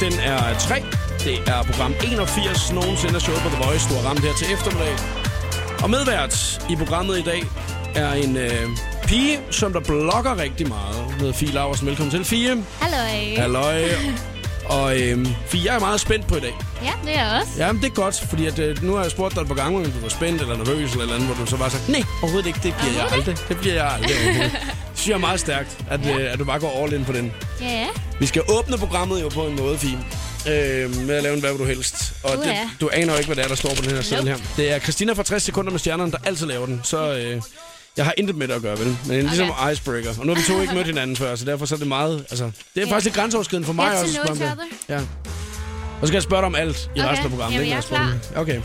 [0.00, 0.82] den er 3.
[1.24, 3.88] Det er program 81 nogensinde af showet på The Voice.
[3.88, 4.94] Du har ramt her til eftermiddag.
[5.82, 7.42] Og medvært i programmet i dag
[7.94, 8.68] er en øh,
[9.06, 10.94] pige, som der blogger rigtig meget.
[10.96, 11.86] Hun hedder Fie Laversen.
[11.86, 12.64] Velkommen til, Fie.
[12.80, 13.36] Halløj.
[13.36, 13.82] Halløj.
[14.64, 16.54] Og øh, Fie, jeg er meget spændt på i dag.
[16.82, 17.52] Ja, det er jeg også.
[17.58, 19.78] Jamen, det er godt, fordi at, øh, nu har jeg spurgt dig et par gange,
[19.78, 22.46] om du var spændt eller nervøs eller andet, hvor du så bare sagt, nej, overhovedet
[22.46, 23.36] ikke, det bliver jeg aldrig.
[23.48, 24.16] Det bliver jeg aldrig.
[24.24, 24.52] overhovedet."
[24.94, 26.18] Det synes jeg er meget stærkt, at, Ja.
[26.18, 27.32] øh, at du bare går all in på den.
[27.60, 27.86] Ja.
[28.20, 29.98] Vi skal åbne programmet jo på en måde, Fie.
[30.48, 32.12] Øh, med at lave en hvad du helst.
[32.22, 34.02] Og Uh, det, du aner jo ikke, hvad det er, der står på den her
[34.02, 34.36] seddel her.
[34.56, 36.80] Det er Christina fra 60 sekunder med stjernerne, der altid laver den.
[36.84, 37.42] Så øh,
[37.96, 38.96] jeg har intet med det at gøre, vel?
[39.06, 39.72] Men ligesom Okay.
[39.72, 40.10] icebreaker.
[40.20, 42.26] Og nu har vi to ikke mødt hinanden før, så derfor så er det meget...
[42.30, 42.92] Altså, det er Ja.
[42.92, 44.20] faktisk lidt grænseoverskridende for mig to også.
[44.34, 44.58] know each.
[44.88, 44.98] Ja.
[44.98, 45.04] Og
[46.00, 47.10] så skal jeg spørge dig om alt i Okay.
[47.10, 47.54] resten af programmet.
[47.54, 48.20] Jamen, ikke, jeg er det.
[48.36, 48.60] Okay.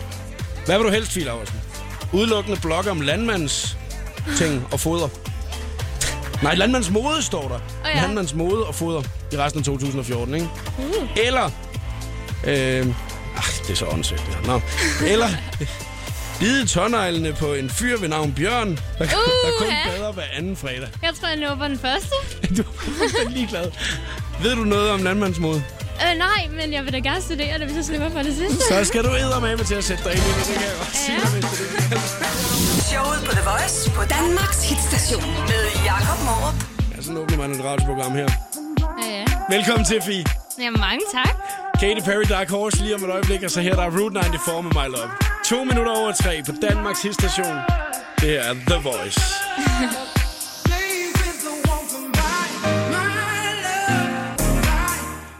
[0.65, 1.55] Hvad vil du helst, Fie Laversen?
[2.13, 3.77] Udelukkende blog om landmands
[4.37, 5.07] ting og foder.
[6.43, 7.55] Nej, landmands mode står der.
[7.55, 8.01] Åh, ja.
[8.01, 9.01] Landmands mode og foder
[9.33, 10.47] i resten af 2014, ikke?
[10.77, 11.07] Uh.
[11.25, 11.45] Eller...
[12.47, 12.87] Øh,
[13.37, 14.45] ach, det er så åndssvagt, det her.
[14.45, 14.61] Nå.
[15.07, 15.27] Eller...
[16.39, 19.89] Bide tårneglene på en fyr ved navn Bjørn, der, der kun Uha.
[19.89, 20.87] bader hver anden fredag.
[21.03, 22.09] Jeg tror, jeg nåber den første.
[22.57, 23.71] Du er ligeglad.
[24.41, 25.63] Ved du noget om landmandsmode?
[26.01, 28.55] Øh, nej, men jeg vil da gerne studere det, hvis jeg slipper for det sidste.
[28.69, 29.09] Så skal du
[29.41, 31.15] med til at sætte dig ind i det, det kan jeg godt sige.
[31.15, 31.95] Ja.
[31.95, 32.68] er.
[32.81, 36.57] Showet på The Voice på Danmarks hitstation med Jakob Morup.
[36.95, 38.27] Ja, sådan åbner man et radioprogram her.
[39.01, 39.25] Ja, ja.
[39.55, 40.25] Velkommen til, Fie.
[40.59, 41.35] Ja, mange tak.
[41.79, 44.63] Katy Perry, Dark Horse lige om et øjeblik, og så her der er Route 94
[44.63, 45.11] med My Love.
[45.45, 47.55] To minutter over tre på Danmarks hitstation.
[48.21, 49.21] Det her er The Voice.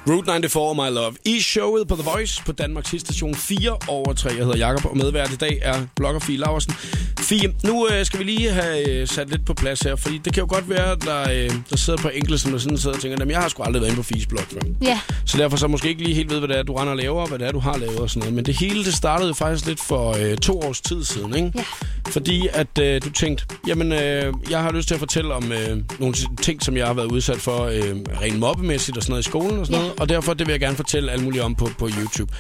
[0.09, 1.13] Route 94, My Love.
[1.25, 4.29] I showet på The Voice på Danmarks hitstation 4 over 3.
[4.29, 6.73] Jeg hedder Jakob og medvært i dag er blogger Fie Laversen.
[7.19, 10.33] Fie, nu øh, skal vi lige have øh, sat lidt på plads her, fordi det
[10.33, 12.95] kan jo godt være, at der, øh, der sidder på enkelte, som der sådan sidder
[12.95, 14.59] og tænker, "Jamen, jeg har sgu aldrig været inde på Fies blog før.
[14.81, 14.99] Ja.
[15.25, 17.21] Så derfor så måske ikke lige helt ved, hvad det er, du render og laver,
[17.21, 18.33] og hvad det er, du har lavet og sådan noget.
[18.33, 21.51] Men det hele, det startede faktisk lidt for øh, to års tid siden, ikke?
[21.55, 21.63] Ja.
[22.09, 25.77] Fordi at øh, du tænkte, jamen, øh, jeg har lyst til at fortælle om øh,
[25.99, 29.29] nogle ting, som jeg har været udsat for øh, rent mobbemæssigt og sådan noget i
[29.29, 29.85] skolen og sådan Ja.
[29.87, 29.98] noget.
[29.99, 32.33] Og derfor det vil jeg gerne fortælle alt muligt om på, på YouTube.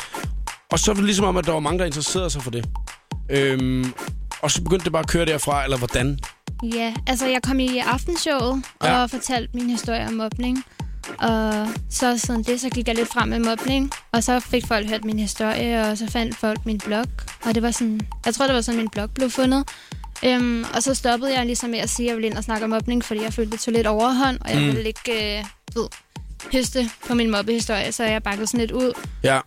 [0.71, 2.65] Og så var det ligesom om, at der var mange, der interesserede sig for det.
[3.29, 3.93] Øhm,
[4.41, 6.19] og så begyndte det bare at køre derfra, eller hvordan?
[6.73, 9.01] Ja, altså jeg kom i aftenshowet Ja.
[9.01, 10.63] og fortalte min historie om mobning.
[11.19, 13.91] Og så siden det, så gik jeg lidt frem med mobning.
[14.11, 17.05] Og så fik folk hørt min historie, og så fandt folk min blog.
[17.45, 19.63] Og det var sådan, jeg tror, det var sådan, min blog blev fundet.
[20.25, 22.63] Øhm, og så stoppede jeg ligesom med at sige, at jeg ville ind og snakke
[22.63, 24.65] om mobning, fordi jeg følte, det tog lidt overhånd, og jeg Mm.
[24.65, 24.71] mm.
[24.75, 25.45] ville ikke øh,
[25.75, 25.87] ved,
[26.53, 28.93] høste på min mobbehistorie, så jeg bakkede sådan lidt ud.
[29.23, 29.39] Ja.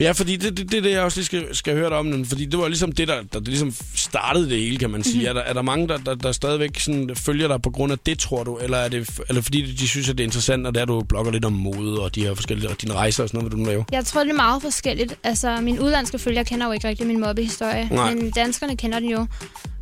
[0.00, 2.24] Ja, fordi det er det, det, det, jeg også lige skal, skal høre dig om.
[2.24, 5.14] Fordi det var ligesom det, der, der det ligesom startede det hele, kan man sige.
[5.14, 5.28] Mm-hmm.
[5.28, 7.98] Er, der, er der mange, der, der, der stadigvæk sådan følger dig på grund af
[7.98, 8.56] det, tror du?
[8.56, 10.88] Eller er det eller fordi de synes, at det er interessant, og det er, at
[10.88, 13.52] du blogger lidt om mode og de her forskellige, og dine rejser og sådan noget,
[13.52, 13.84] hvad du nu laver?
[13.92, 15.14] Jeg tror, det er meget forskelligt.
[15.22, 18.14] Altså, mine udlandske følgere kender jo ikke rigtig min mobbehistorie, Nej.
[18.14, 19.26] men danskerne kender den jo.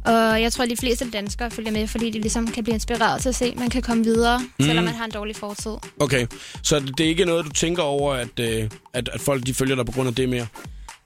[0.04, 3.22] Og jeg tror, at de fleste danskere følger med, fordi de ligesom kan blive inspireret
[3.22, 4.64] til at se, at man kan komme videre, mm.
[4.66, 5.72] selvom man har en dårlig fortid.
[6.00, 6.26] Okay,
[6.62, 9.76] så det er ikke noget, du tænker over, at, øh, at, at folk de følger
[9.76, 10.46] dig på grund af det mere?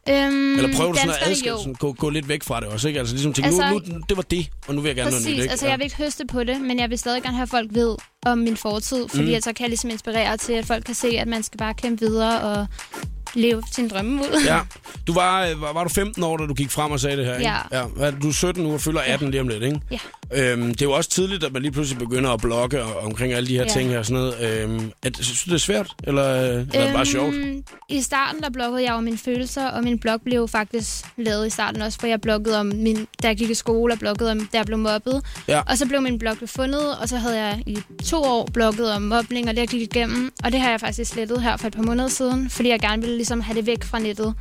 [0.09, 2.89] Øhm, Eller prøver du sådan at adskille, sådan, gå, gå lidt væk fra det også,
[2.89, 3.01] ikke?
[3.01, 5.23] Altså ligesom tænke, Altså- nu, nu, det var det, og nu vil jeg gerne noget
[5.23, 5.51] nyt, Præcis, ikke?
[5.51, 7.71] altså jeg vil ikke høste på det, men jeg vil stadig gerne have, at folk
[7.75, 7.97] ved
[8.27, 9.35] om min fortid, fordi Mm.
[9.35, 9.41] mm.
[9.41, 12.07] så kan jeg ligesom inspirere til, at folk kan se, at man skal bare kæmpe
[12.07, 12.67] videre og
[13.35, 14.43] leve sin drømme ud.
[14.45, 14.61] Ja.
[15.07, 17.27] Du var, øh, var, var du 15 år, da du gik frem og sagde det
[17.27, 17.51] her, ikke?
[17.73, 17.83] Ja.
[17.99, 18.11] ja.
[18.11, 19.81] Du er 17 nu og fylder 18 lige om lidt, ikke?
[19.91, 19.99] Ja.
[20.35, 23.33] Øhm, det er jo også tidligt, at man lige pludselig begynder at blogge og, omkring
[23.33, 23.69] alle de her Ja.
[23.69, 24.63] ting her og sådan noget.
[24.63, 27.35] Øhm, er, synes du, det er svært, eller, eller er det bare sjovt?
[27.89, 31.51] I starten der bloggede jeg om mine følelser, og min blog blev faktisk lavet i
[31.51, 34.39] starten også, for jeg bloggede om, min, da jeg gik i skole, og bloggede om,
[34.53, 35.23] da jeg blev mobbet.
[35.49, 35.61] Ja.
[35.61, 39.03] Og så blev min blog fundet, og så havde jeg i to år blogget om
[39.03, 40.33] mobning, og det jeg gik igennem.
[40.45, 43.03] Og det har jeg faktisk slettet her for et par måneder siden, fordi jeg gerne
[43.03, 44.35] ville ligesom have det væk fra nettet.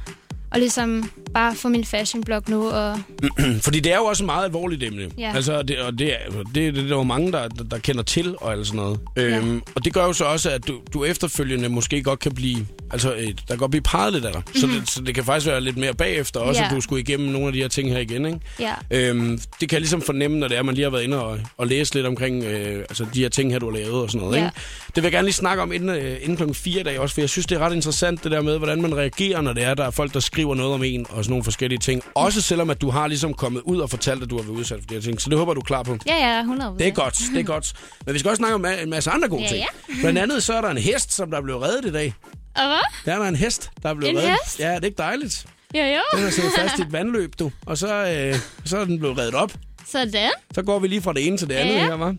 [0.55, 2.99] Og ligesom bare få min fashionblog nu, og
[3.65, 5.09] Fordi det er jo også et meget alvorligt emne.
[5.17, 5.31] Ja.
[5.35, 8.03] Altså, det, og det, er- det, det, det er jo mange, der, der, der kender
[8.03, 8.99] til og alt sådan noget.
[9.15, 12.67] Øhm, og det gør jo så også, at du, du efterfølgende måske godt kan blive...
[12.91, 14.41] Altså, øh, der kan godt blive peget lidt af dig.
[14.47, 14.61] Mm-hmm.
[14.73, 16.67] Så, det, så det kan faktisk være lidt mere bagefter også, Ja.
[16.67, 18.39] at du skulle igennem nogle af de her ting her igen, ikke?
[18.59, 18.73] ja.
[18.91, 21.23] Øhm, det kan jeg ligesom fornemme, når det er, at man lige har været inde
[21.23, 24.09] og, og læst lidt omkring øh, altså de her ting her, du har lavet og
[24.11, 24.37] sådan noget.
[24.39, 24.45] Ja.
[24.45, 24.55] Ikke?
[24.87, 27.13] Det vil jeg gerne lige snakke om inden, øh, inden klokken 4 i dag også,
[27.15, 29.63] for jeg synes, det er ret interessant det der med, hvordan man reagerer, når det
[29.63, 32.01] er, der er folk, der skriver noget om en og sådan nogle forskellige ting.
[32.13, 34.79] Også selvom, at du har ligesom kommet ud og fortalt, at du har været udsat
[34.79, 35.21] for de her ting.
[35.21, 35.97] Så det håber du er klar på.
[36.07, 37.73] Ja, ja, 100 Det er godt, det er godt.
[38.05, 39.59] Men vi skal også snakke om en masse andre gode Ja, ting.
[39.59, 39.93] ja.
[40.01, 42.13] Blandt andet så er der en hest, som der er blevet reddet i dag.
[42.55, 42.79] Og hvad?
[43.05, 44.31] Der er der en hest, der er blevet En reddet.
[44.45, 44.59] hest?
[44.59, 45.45] Ja, det er ikke dejligt.
[45.75, 46.01] Jo, jo.
[46.17, 47.51] Den er siddet fast i et vandløb, du.
[47.65, 49.51] Og så, øh, så er den blevet reddet op.
[49.91, 50.29] Sådan.
[50.55, 51.85] Så går vi lige fra det ene til det andet Ja.
[51.85, 52.15] her, var.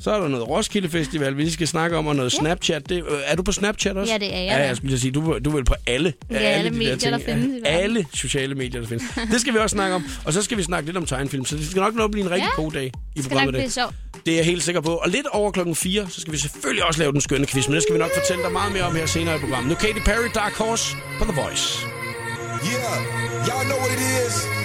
[0.00, 2.88] Så er der noget Roskilde Festival, vi lige skal snakke om, og noget Snapchat.
[2.88, 4.12] Det, øh, er du på Snapchat også?
[4.12, 6.36] Ja, det er jeg Ja, jeg skulle sige, du, du er vel på alle, Ja,
[6.36, 7.66] alle de medier, der findes i verden.
[7.66, 9.04] Alle sociale medier, der findes.
[9.32, 10.04] Det skal vi også snakke om.
[10.24, 12.24] Og så skal vi snakke lidt om tegnefilm, så det skal nok nå at blive
[12.26, 12.62] en rigtig Ja.
[12.62, 13.54] god dag i Det skal nok programmet.
[13.54, 13.94] blive sjovt.
[14.26, 14.94] Det er jeg helt sikker på.
[14.94, 17.74] Og lidt over klokken 4, så skal vi selvfølgelig også lave den skønne quiz, men
[17.74, 19.68] det skal vi nok fortælle dig meget mere om her senere i programmet.
[19.68, 21.78] Nu Katy Perry, Dark Horse på The Voice.
[22.64, 24.61] Yeah, y'all know what it is.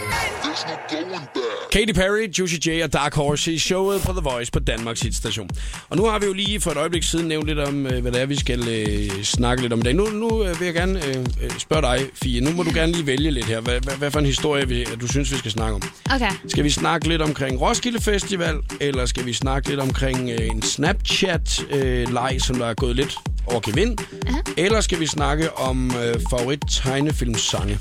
[1.71, 5.49] Katy Perry, Juicy J og Dark Horse i showet på The Voice på Danmarks hitstation.
[5.89, 8.11] Og nu har vi jo lige for et øjeblik siden nævnt lidt om, øh, hvad
[8.11, 9.93] det er, vi skal øh, snakke lidt om i dag.
[9.93, 12.41] Nu, nu øh, vil jeg gerne øh, øh, spørge dig, Fie.
[12.41, 13.59] Nu må du gerne lige vælge lidt her.
[13.59, 15.81] Hvad, hvad, hvad for en historie, vi, du synes, vi skal snakke om?
[16.15, 16.31] Okay.
[16.47, 20.61] Skal vi snakke lidt omkring Roskilde Festival, eller skal vi snakke lidt omkring øh, en
[20.61, 23.17] Snapchat-leg, som der er gået lidt
[23.47, 24.01] over gevind?
[24.01, 24.53] Uh-huh.
[24.57, 27.79] Eller skal vi snakke om øh, favorit tegnefilmssange?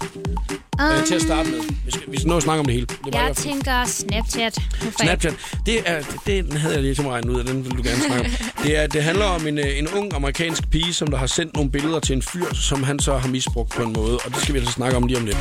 [0.80, 1.58] Um, øh, til at starte med.
[1.84, 2.86] Vi skal, vi skal nå at snakke om det hele.
[2.86, 4.58] Det Jeg fald- tænker Snapchat.
[5.00, 5.34] Snapchat,
[5.66, 8.00] det, er, det, den havde jeg lige som regnet ud af, den vil du gerne
[8.06, 8.30] snakke om.
[8.62, 11.54] Det, er, det handler om en, øh, en ung amerikansk pige, som der har sendt
[11.54, 14.36] nogle billeder til en fyr, som han så har misbrugt på en måde, og det
[14.42, 15.36] skal vi altså snakke om lige om lidt.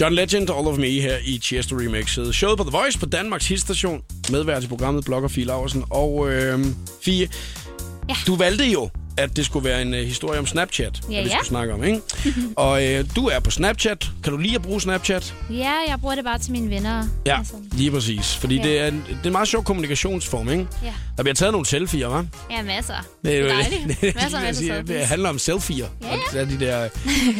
[0.00, 2.34] John Legend, All of Me her i Chester Remixet.
[2.34, 4.02] Showet på The Voice på Danmarks hitstation.
[4.30, 5.84] Medvært i programmet Blogger Fie Laversen.
[5.90, 6.64] Og øh,
[7.02, 7.28] Fie,
[8.08, 8.14] Ja.
[8.26, 11.30] du valgte jo, at det skulle være en øh, historie om Snapchat, Ja, at vi
[11.30, 11.34] ja.
[11.36, 12.00] skulle snakke om, ikke?
[12.56, 14.06] og øh, du er på Snapchat.
[14.24, 15.34] Kan du lide at bruge Snapchat?
[15.50, 17.04] Ja, jeg bruger det bare til mine venner.
[17.26, 18.34] Ja, Altså, lige præcis.
[18.36, 18.62] Fordi Ja.
[18.62, 20.66] det, er en, det er en meget sjov kommunikationsform, ikke?
[20.84, 20.92] ja.
[21.16, 22.24] Der bliver taget nogle selfies, hva'?
[22.50, 22.94] ja, masser.
[23.24, 23.82] Det er jo dejligt.
[24.00, 24.74] det, masser, masser.
[24.74, 25.78] det, det handler om selfies.
[25.78, 26.88] Ja, Og det er de der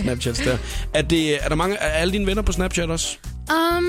[0.03, 0.57] Snapchats der.
[0.95, 3.17] Er, det, er der mange, er alle dine venner på Snapchat også?
[3.53, 3.85] Um,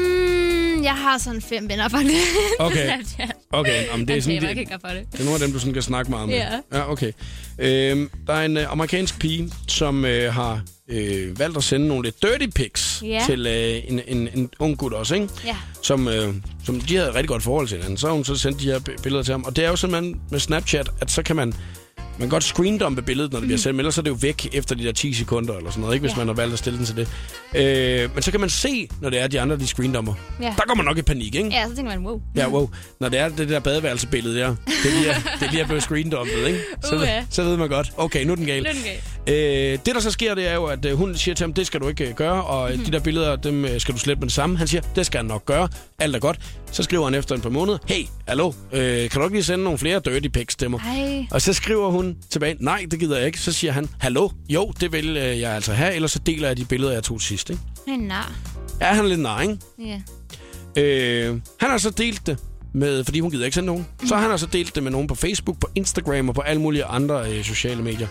[0.86, 2.18] jeg har sådan fem venner faktisk.
[2.60, 2.86] Okay.
[2.86, 3.36] Snapchat.
[3.52, 4.42] Okay, om det er Jeg sådan...
[4.42, 5.06] taber Det, for det.
[5.12, 6.36] det er nogle af dem, du sådan kan snakke meget med.
[6.36, 6.50] Ja.
[6.74, 7.12] ja okay.
[7.60, 12.04] Øhm, der er en øh, amerikansk pige, som øh, har øh, valgt at sende nogle
[12.04, 13.24] lidt dirty pics Ja.
[13.26, 15.28] til øh, en, en, en ung gut også, ikke?
[15.46, 15.56] Ja.
[15.82, 16.34] som, øh,
[16.66, 17.98] som de havde et rigtig godt forhold til hinanden.
[17.98, 19.44] Så har hun så sendt de her bi- billeder til ham.
[19.44, 21.54] Og det er jo simpelthen med Snapchat, at så kan man
[22.18, 24.50] man kan godt screendumpe billedet, når det bliver sendt, men ellers er det jo væk
[24.54, 26.18] efter de der 10 sekunder eller sådan noget, ikke, hvis Ja.
[26.18, 27.08] man har valgt at stille den til det.
[27.56, 30.14] Øh, men så kan man se, når det er, de andre de screendumper.
[30.42, 30.46] Ja.
[30.58, 31.50] Der går man nok i panik, ikke?
[31.50, 32.22] Ja, så tænker man, wow.
[32.36, 32.70] Ja, wow.
[33.00, 35.06] Når det er det der badeværelsebillede der, det er lige,
[35.40, 36.60] det er lige er blevet screendumpet, ikke?
[36.84, 37.22] Så, Uha.
[37.30, 38.64] så ved man godt, okay, nu er den gal.
[38.64, 39.04] Lidt galt.
[39.30, 39.36] Øh,
[39.86, 41.80] det, der så sker, det er jo, at øh, hun siger til ham, det skal
[41.82, 42.80] du ikke øh, gøre, og Mhm.
[42.80, 42.86] mm.
[42.86, 44.58] de der billeder, dem skal du slette med det samme.
[44.58, 45.70] Han siger, det skal han nok gøre.
[46.00, 46.40] Alt er godt.
[46.72, 49.64] Så skriver han efter en par måneder, hey, hallo, øh, kan du ikke lige sende
[49.64, 50.80] nogle flere dirty pics til mig?
[50.88, 51.26] Ej.
[51.32, 53.40] Og så skriver hun tilbage, nej, det gider jeg ikke.
[53.40, 56.58] Så siger han, hallo, jo, det vil øh, jeg altså have, ellers så deler jeg
[56.58, 57.50] de billeder, jeg tog sidst.
[57.50, 57.62] Ikke?
[57.88, 58.32] Nej, nar.
[58.82, 59.58] Ja, han er lidt nej, ikke?
[59.80, 60.02] Ja.
[60.82, 62.38] Øh, han har så delt det
[62.74, 63.88] med, fordi hun gider ikke sende nogen.
[64.08, 66.62] Så han har så delt det med nogen på Facebook, på Instagram og på alle
[66.62, 68.08] mulige andre øh, sociale medier.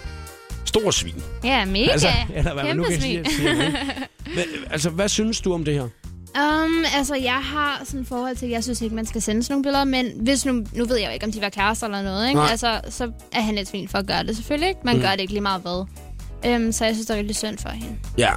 [0.75, 1.23] Stor svin.
[1.45, 1.91] Ja, mega.
[1.91, 3.25] Altså, eller hvad man nu Kæmpe kan svin.
[3.25, 3.37] sige.
[3.37, 3.79] sige ikke?
[4.35, 5.83] Hvad, altså, hvad synes du om det her?
[5.83, 9.43] Um, altså, jeg har sådan et forhold til, at jeg synes ikke, man skal sende
[9.43, 11.87] sådan nogle billeder, men hvis nu, nu ved jeg jo ikke, om de var kærester
[11.87, 12.41] eller noget, ikke?
[12.41, 12.51] Nej.
[12.51, 14.81] Altså, så er han lidt fint for at gøre det, selvfølgelig ikke.
[14.85, 15.03] Man mm.
[15.03, 15.87] gør det ikke lige meget hvad.
[16.57, 17.97] Um, så jeg synes, det er rigtig synd for hende.
[18.19, 18.31] Ja.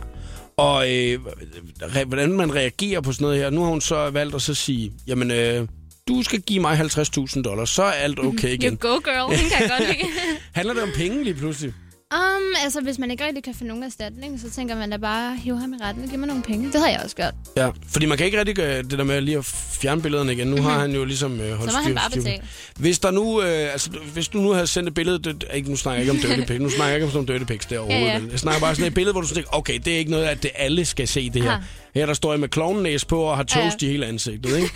[0.58, 1.20] Og øh,
[2.08, 3.50] hvordan man reagerer på sådan noget her.
[3.50, 5.68] Nu har hun så valgt at så sige, jamen, øh,
[6.08, 8.78] du skal give mig 50.000 dollars, så er alt okay You igen.
[8.78, 9.38] go, girl.
[9.58, 10.10] Kan godt lide.
[10.56, 11.74] Handler det om penge lige pludselig?
[12.14, 15.36] Um, altså, hvis man ikke rigtig kan få nogen erstatning, så tænker man da bare,
[15.38, 16.72] hive ham i retten og give mig nogle penge.
[16.72, 17.34] Det har jeg også gjort.
[17.58, 19.46] Ja, fordi man kan ikke rigtig gøre det der med lige at
[19.82, 20.48] fjerne billederne igen.
[20.48, 21.70] Nu har han jo ligesom øh, holdt Mhm.
[21.70, 22.42] Så må han bare betale.
[22.76, 25.76] Hvis der nu, øh, altså, hvis du nu havde sendt et billede, det, ikke, nu
[25.76, 27.66] snakker jeg ikke om dirty pics, nu snakker jeg ikke om sådan nogle dirty pics
[27.66, 28.08] der overhovedet.
[28.08, 28.24] Ja, ja.
[28.32, 30.44] Jeg snakker bare sådan et billede, hvor du tænker, okay, det er ikke noget, at
[30.44, 31.52] det alle skal se det her.
[31.52, 31.62] Aha.
[31.96, 33.88] Her der står jeg med klovnenæs på og har toast Ja.
[33.88, 34.70] i hele ansigtet, ikke?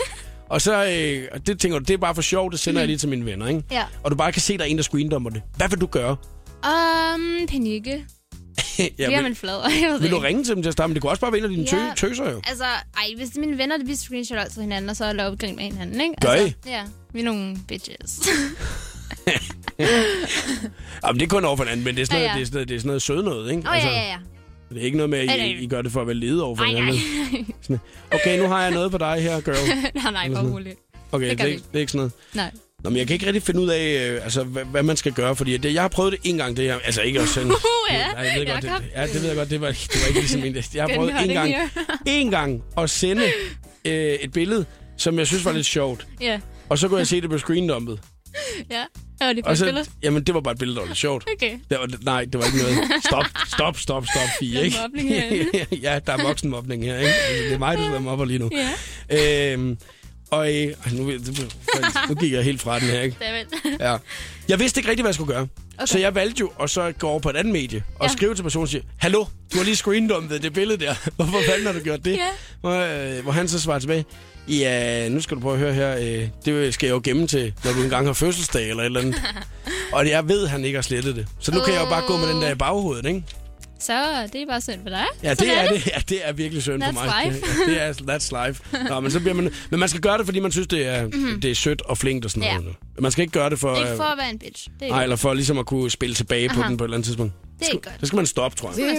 [0.50, 2.98] Og så, øh, det tænker du, det er bare for sjov, det sender jeg lige
[2.98, 3.62] til mine venner, ikke?
[3.72, 3.84] Ja.
[4.04, 5.42] Og du bare kan se, der er en, der screendummer det.
[5.58, 6.16] Hvad vil du gøre?
[6.66, 8.06] Um, panikke.
[8.80, 9.56] ja, Bliver man flad?
[9.84, 10.28] Jeg ved vil du ikke.
[10.28, 10.88] ringe til dem til at starte?
[10.88, 11.90] Men det kunne også bare være en af dine Ja.
[11.96, 12.42] tø- tøser jo.
[12.48, 12.64] Altså,
[12.98, 16.02] ej, hvis mine venner, vi screenshotter altid hinanden, og så laver vi grin med hinanden,
[16.02, 16.14] ikke?
[16.22, 18.20] Gør altså, Ja, vi er nogle bitches.
[21.06, 22.40] Jamen, det er kun over for hinanden, men det er sådan Ja, noget, ja.
[22.40, 23.64] det er sådan noget, det er sådan noget søde noget, ikke?
[23.70, 24.18] Åh, oh, ja, ja, ja.
[24.70, 25.62] Det er ikke noget med, at Nej, I, nej.
[25.64, 26.92] I gør det for at være lede over for Nej, nej.
[26.92, 27.54] hinanden.
[27.62, 27.80] Sådan,
[28.12, 29.56] Okay, nu har jeg noget på dig her, girl.
[29.96, 30.80] nej, nej, for roligt.
[31.12, 32.12] Okay, det, Det er, det er ikke sådan noget.
[32.34, 32.52] Nej.
[32.84, 35.12] Nå, men jeg kan ikke rigtig finde ud af, øh, altså, hvad, hvad man skal
[35.12, 36.78] gøre, fordi det, jeg har prøvet det en gang, det her.
[36.84, 37.48] Altså ikke at sende...
[37.48, 37.60] Uh,
[37.92, 38.08] ja.
[38.12, 40.20] Nej, jeg ved godt, det, ja, det ved jeg godt, det var, det var ikke
[40.20, 40.56] ligesom en...
[40.74, 41.54] Jeg har prøvet en gang,
[42.06, 43.24] en gang at sende
[43.86, 44.66] øh, et billede,
[44.98, 46.08] som jeg synes var lidt sjovt.
[46.22, 48.00] Ja, Og så kunne jeg se det på screendumpet.
[48.72, 48.84] ja.
[49.22, 49.86] Her var de Og på så, billede.
[50.04, 51.26] jamen, det var bare et billede, der var lidt sjovt.
[51.38, 51.52] Okay.
[51.70, 52.78] Det var, nej, det var ikke noget.
[53.06, 54.78] Stop, stop, stop, stop, Der er ikke?
[54.82, 55.66] mobning herinde.
[55.88, 57.10] ja, der er voksenmobning her, ikke?
[57.14, 58.50] Altså, Det er mig, der sidder mobber lige nu.
[59.10, 59.78] Ja, Øhm,
[60.32, 61.12] og øh, nu,
[62.10, 63.18] nu, gik jeg helt fra den her, ikke?
[63.80, 63.98] Ja.
[64.48, 65.48] Jeg vidste ikke rigtig, hvad jeg skulle gøre.
[65.78, 65.86] Okay.
[65.86, 68.14] Så jeg valgte jo at så gå over på et andet medie og Ja.
[68.14, 70.94] skrive til personen og sige, Hallo, du har lige screendumpet det billede der.
[71.16, 72.12] Hvorfor fanden har du gjort det?
[72.12, 72.28] Ja.
[72.62, 74.06] Hvor, øh, hvor han så svarer tilbage,
[74.48, 75.98] Ja, nu skal du prøve at høre her.
[76.22, 79.00] Øh, det skal jeg jo gemme til, når du engang har fødselsdag eller et eller
[79.02, 79.22] andet.
[79.94, 81.28] og jeg ved, at han ikke har slettet det.
[81.40, 83.24] Så nu kan jeg jo bare gå med den der i baghovedet, ikke?
[83.82, 85.06] Så det er bare synd for dig.
[85.24, 85.88] Ja, Sådan det er, det.
[85.88, 87.26] Ja, det er virkelig synd for That's mig.
[87.26, 87.48] life.
[87.68, 88.64] Det, ja, det er that's life.
[88.90, 91.06] Nå, men, så bliver man, men man skal gøre det, fordi man synes, det er,
[91.06, 91.42] mm-hmm.
[91.42, 92.58] det er sødt og flinkt og sådan Ja.
[92.58, 92.76] noget.
[93.00, 93.76] Man skal ikke gøre det for...
[93.76, 94.68] Ikke for at være en bitch.
[94.80, 96.70] Det er Nej, eller for ligesom at kunne spille tilbage på Aha.
[96.70, 97.34] den på et eller andet tidspunkt.
[97.60, 98.00] det er ikke godt.
[98.00, 98.98] Det skal man stoppe, tror jeg.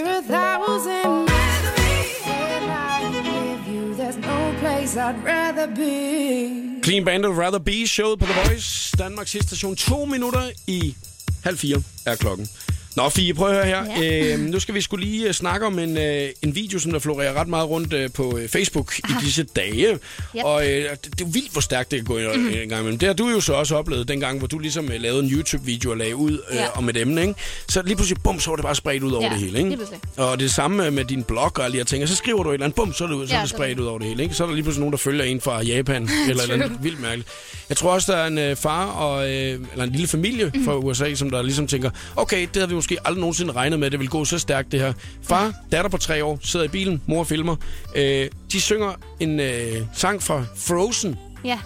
[6.83, 8.97] Clean Band of Rather Be, showet på The Voice.
[8.97, 9.75] Danmarks station.
[9.75, 10.95] To minutter i
[11.43, 12.47] halv fire er klokken.
[12.95, 14.01] Nå, Fie, prøv at høre her.
[14.03, 14.33] Ja.
[14.33, 16.99] Øh, nu skal vi skulle lige øh, snakke om en, øh, en video, som der
[16.99, 19.91] florerer ret meget rundt øh, på øh, Facebook i disse dage.
[19.91, 19.99] Yep.
[20.43, 22.47] Og øh, det, det er jo vildt, hvor stærkt det kan gå mm.
[22.47, 22.99] en gang imellem.
[22.99, 25.91] Det har du jo så også oplevet dengang, hvor du ligesom øh, lavede en YouTube-video
[25.91, 26.77] og lagde ud øh, Ja.
[26.77, 27.21] om et emne.
[27.21, 27.33] Ikke?
[27.69, 29.57] Så lige pludselig, bum, så var det bare spredt ud over Ja, det hele.
[29.57, 29.75] Ikke?
[29.75, 29.99] pludselig.
[30.17, 32.03] Og det samme med din blog og alle de her ting.
[32.03, 33.49] Og så skriver du et eller andet, bum, så er det, så er Ja, det
[33.49, 34.23] spredt ud over det hele.
[34.23, 34.35] Ikke?
[34.35, 36.03] Så er der lige pludselig nogen, der følger en fra Japan.
[36.29, 37.29] eller et eller andet vildt mærkeligt.
[37.69, 40.65] Jeg tror også, der er en øh, far og, øh, eller en lille familie Mhm.
[40.65, 43.85] fra USA, som der ligesom tænker, okay, det havde vi måske aldrig nogensinde regnet med,
[43.85, 44.93] at det vil gå så stærkt det her.
[45.23, 47.55] Far, datter på tre år, sidder i bilen, mor filmer.
[47.95, 51.15] Øh, de synger en øh, sang fra Frozen.
[51.45, 51.59] Ja.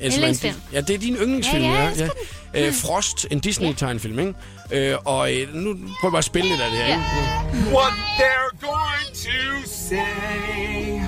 [0.00, 0.54] Altså, Yndlingsfilm.
[0.72, 2.08] Ja, det er din yndlingsfilm, Ja, ja, ja.
[2.54, 2.66] ja.
[2.66, 4.34] Øh, Frost, en Disney-tegnfilm, ikke?
[4.72, 6.94] Øh, og øh, nu prøver jeg bare at spille lidt af det her, Ja.
[6.94, 7.76] ikke?
[7.76, 11.02] What they're going to say.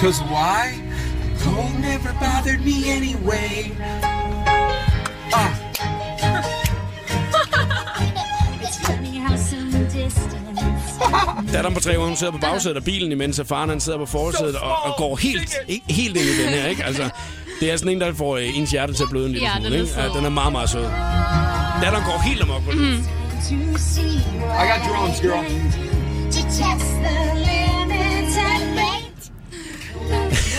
[0.00, 0.64] Cause why?
[1.40, 3.72] Cold never bothered me anyway.
[5.34, 5.50] Ah,
[11.52, 13.98] Datteren på tre år, hun sidder på bagsædet af bilen, imens at faren han sidder
[13.98, 15.54] på forsædet og, og går helt,
[15.88, 16.84] helt ind i den her, ikke?
[16.84, 17.08] Altså,
[17.60, 19.54] det er sådan en, der får øh, ens hjerte til at bløde en lille Ja,
[19.54, 19.94] den smule, er ikke?
[19.94, 20.02] sød.
[20.02, 20.82] Ja, den er meget, meget sød.
[21.82, 22.80] Datteren går helt amok på den.
[22.80, 23.06] Mm.
[23.50, 25.44] I got drones, girl.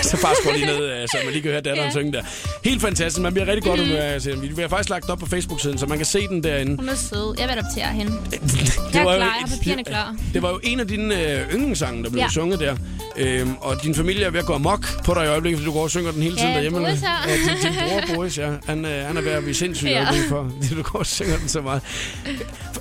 [0.11, 1.91] Så far skruer lige ned, øh, så man lige kan høre datteren Ja.
[1.91, 2.21] synge der.
[2.65, 3.21] Helt fantastisk.
[3.21, 4.55] Man bliver rigtig godt humør se den video.
[4.55, 6.75] Vi har faktisk lagt op på Facebook-siden, så man kan se den derinde.
[6.75, 7.35] Hun er sød.
[7.39, 8.11] Jeg vil adoptere hende.
[8.31, 8.39] Det
[8.93, 9.25] Jeg er var jo klar.
[9.25, 10.15] Jeg har papirerne klar.
[10.33, 12.29] Det var jo en af dine øh, yndlingssange, der blev ja.
[12.29, 12.75] Sunget der.
[13.17, 15.73] Øhm, og din familie er ved at gå amok på dig i øjeblikket, fordi du
[15.73, 16.79] går og synger den hele tiden Ja, derhjemme.
[16.79, 17.09] Boris her.
[17.27, 18.49] Ja, din, din bror Boris, ja.
[18.65, 20.05] Han, øh, han er ved at blive sindssyg ja.
[20.29, 21.81] for, fordi du går og synger den så meget.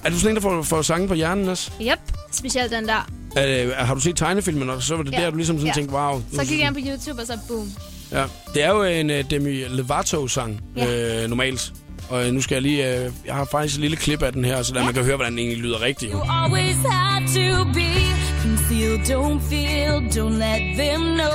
[0.05, 1.71] Er du sådan en, der får, får sange på hjernen også?
[1.83, 1.99] Yep.
[2.33, 3.09] Specielt den der.
[3.39, 5.21] Øh, har du set tegnefilmen, og så var det Ja.
[5.21, 5.73] der, du ligesom sådan Ja.
[5.75, 6.23] tænkte, wow.
[6.33, 7.73] Så gik jeg ind på YouTube, og så boom.
[8.13, 8.25] Ja.
[8.55, 11.23] Det er jo en uh, Demi Lovato-sang, Ja.
[11.23, 11.73] øh, normalt.
[12.09, 12.99] Og øh, nu skal jeg lige...
[13.05, 15.17] Øh, jeg har faktisk et lille klip af den her, så der man kan høre,
[15.17, 16.13] hvordan den egentlig lyder rigtigt.
[16.13, 16.21] jo.
[16.45, 17.91] always had to be
[18.43, 19.01] concealed.
[19.01, 21.35] Don't feel, don't let them know.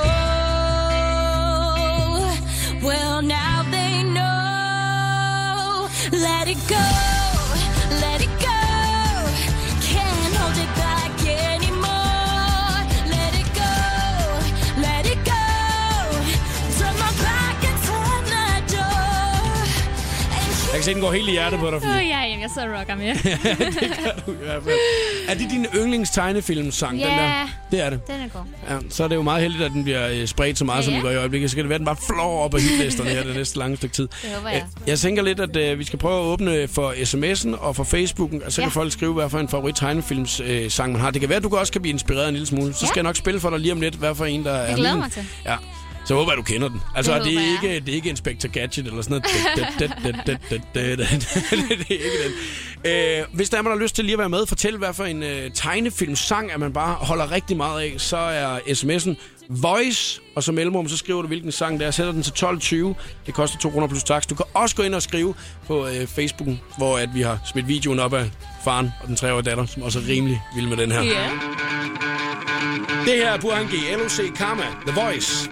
[2.88, 5.88] Well, now they know.
[6.12, 6.84] Let it go,
[20.80, 21.90] kan se, den går helt i hjertet på dig, Fie.
[21.90, 23.06] ja, jamen, jeg sidder og rocker med.
[24.42, 24.74] I hvert fald.
[25.28, 27.06] Er det din yndlings-tegnefilmsang, den Ja.
[27.06, 27.48] der?
[27.70, 28.06] Det er det.
[28.06, 28.42] Den er god.
[28.70, 30.84] Ja, så er det jo meget heldigt, at den bliver øh, spredt så meget, Ja,
[30.84, 30.98] som ja.
[30.98, 31.50] den gør i øjeblikket.
[31.50, 33.76] Så kan det være, at den bare flår op af hitlisterne her det næste lange
[33.76, 34.08] stykke tid.
[34.22, 34.64] Det håber jeg.
[34.82, 37.84] Øh, Jeg tænker lidt, at øh, vi skal prøve at åbne for sms'en og for
[37.84, 38.80] Facebooken, og så kan Ja.
[38.80, 41.10] folk skrive, hvad for en favorit tegnefilms øh, sang man har.
[41.10, 42.72] Det kan være, at du også kan blive inspireret en lille smule.
[42.74, 42.86] Så Ja.
[42.86, 44.92] skal jeg nok spille for dig lige om lidt, hvad for en, der er glæder
[44.94, 45.00] min.
[45.00, 45.26] mig til.
[45.44, 45.56] Ja.
[46.10, 46.80] Så håber jeg, du kender den.
[46.96, 49.24] Altså, Det det, er ikke, det er ikke Inspector Gadget eller sådan noget.
[49.24, 50.98] Det er
[51.92, 52.32] ikke den.
[52.84, 55.04] Øh, hvis der er, man har lyst til lige at være med, fortæl, hvad for
[55.04, 59.14] en øh, tegnefilmsang, at man bare holder rigtig meget af, så er sms'en
[59.50, 61.90] Voice, og så mellemrum, så skriver du, hvilken sang det er.
[61.90, 62.76] Sætter den til 12.20.
[63.26, 64.26] Det koster 200 plus tax.
[64.26, 65.34] Du kan også gå ind og skrive
[65.66, 68.30] på øh, Facebooken, hvor at vi har smidt videoen op af
[68.64, 71.02] faren og den treårige datter, som også er rimelig vild med den her.
[71.02, 71.30] Ja.
[73.04, 73.72] Det her er Burhan G.
[73.98, 75.50] LOC Karma, The Voice.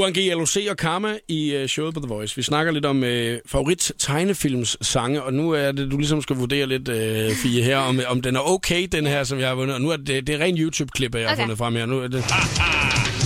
[0.00, 2.36] Burhan G, LOC og Karma i uh, showet på The Voice.
[2.36, 3.08] Vi snakker lidt om uh,
[3.46, 7.76] favorit tegnefilms sange, og nu er det, du ligesom skal vurdere lidt, uh, Fie, her,
[7.76, 9.74] om, om den er okay, den her, som jeg har vundet.
[9.74, 11.42] Og nu er det, det er ren YouTube-klip, jeg har Okay.
[11.42, 11.86] fundet frem her.
[11.86, 12.24] Nu er det...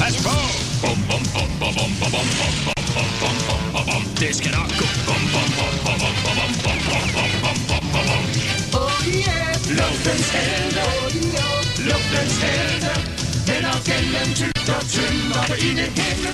[0.00, 0.37] Pas på!
[0.83, 4.02] Bum, bum, bum, bum, bum, bum, bum, bum, bum, bum, bum, bum, bum.
[4.21, 4.87] Det skal nok gå.
[5.09, 8.23] Bum, bum, bum, bum, bum, bum, bum, bum, bum, bum, bum, bum, bum.
[8.75, 9.81] På inde himmelblå.
[9.81, 10.83] Luftens helte,
[11.88, 12.74] luftens helte,
[13.85, 15.55] kvällen tuta tumba på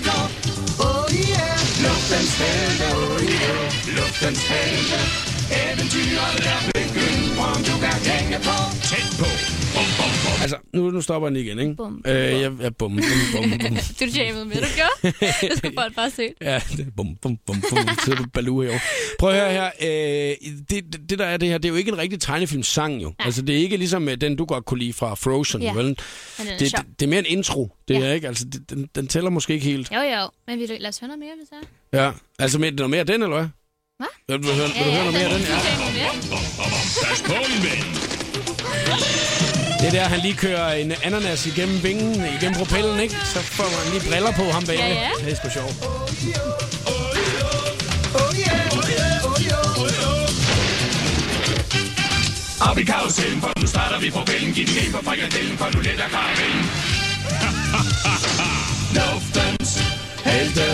[0.05, 0.21] då.
[0.85, 1.59] Oh yeah!
[1.83, 3.97] Luftens helgdag, oh yeah!
[3.97, 5.07] Luftens helgdag,
[5.51, 6.80] äventyrar
[10.75, 11.75] nu, nu stopper den igen, ikke?
[11.77, 12.03] Bum.
[12.07, 13.77] Øh, jeg, jeg, bum, bum, bum, bum.
[14.01, 15.15] Du jammede med, du gjorde.
[15.49, 16.29] Det skulle folk bare se.
[16.41, 17.79] Ja, det er bum, bum, bum, bum.
[18.05, 18.81] Så er du baloo herovre.
[19.19, 19.71] Prøv at høre her.
[19.83, 20.37] Øh,
[20.71, 23.13] det, det, der er det her, det er jo ikke en rigtig tegnefilmsang, jo.
[23.19, 25.73] Altså, det er ikke ligesom øh, den, du godt kunne lide fra Frozen, Ja.
[25.73, 25.87] vel?
[26.39, 26.83] Er Det, sjov.
[26.85, 28.01] det, det er mere en intro, det Ja.
[28.01, 28.29] er ikke?
[28.29, 29.91] Altså, det, den, den tæller måske ikke helt.
[29.95, 30.31] Jo, jo.
[30.47, 32.05] Men vil du, lad os høre noget mere, hvis det er.
[32.05, 33.49] Ja, altså, med, noget mere af den, eller hvad?
[34.27, 34.39] Hvad?
[34.39, 35.43] Vil du, høre, vil du høre noget mere af den?
[35.97, 36.11] Ja.
[37.05, 38.10] Pas på, min ven.
[39.81, 43.15] Det er der, han lige kører en ananas igennem vingen, igennem propellen, ikke?
[43.15, 44.79] Så får man lige briller på ham bag.
[44.79, 45.11] Ja, ja.
[45.25, 45.77] Det er sgu sjovt.
[52.71, 54.53] Op i karusellen, for nu starter vi propellen.
[54.55, 56.65] Giv den en på frikadellen, for nu letter karamellen.
[58.99, 59.71] Luftens
[60.25, 60.67] Helte.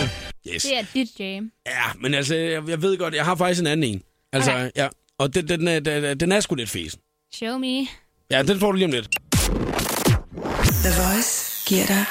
[0.53, 0.63] Yes.
[0.63, 1.51] Det er dit jam.
[1.67, 4.01] Ja, men altså, jeg, jeg ved godt, jeg har faktisk en anden en.
[4.33, 4.69] Altså, Okay.
[4.75, 4.87] ja.
[5.19, 6.99] Og den, den, er, den, den er sgu lidt fesen.
[7.33, 7.87] Show me.
[8.31, 9.07] Ja, den får du lige om lidt.
[10.83, 11.31] The Voice
[11.67, 12.05] giver dig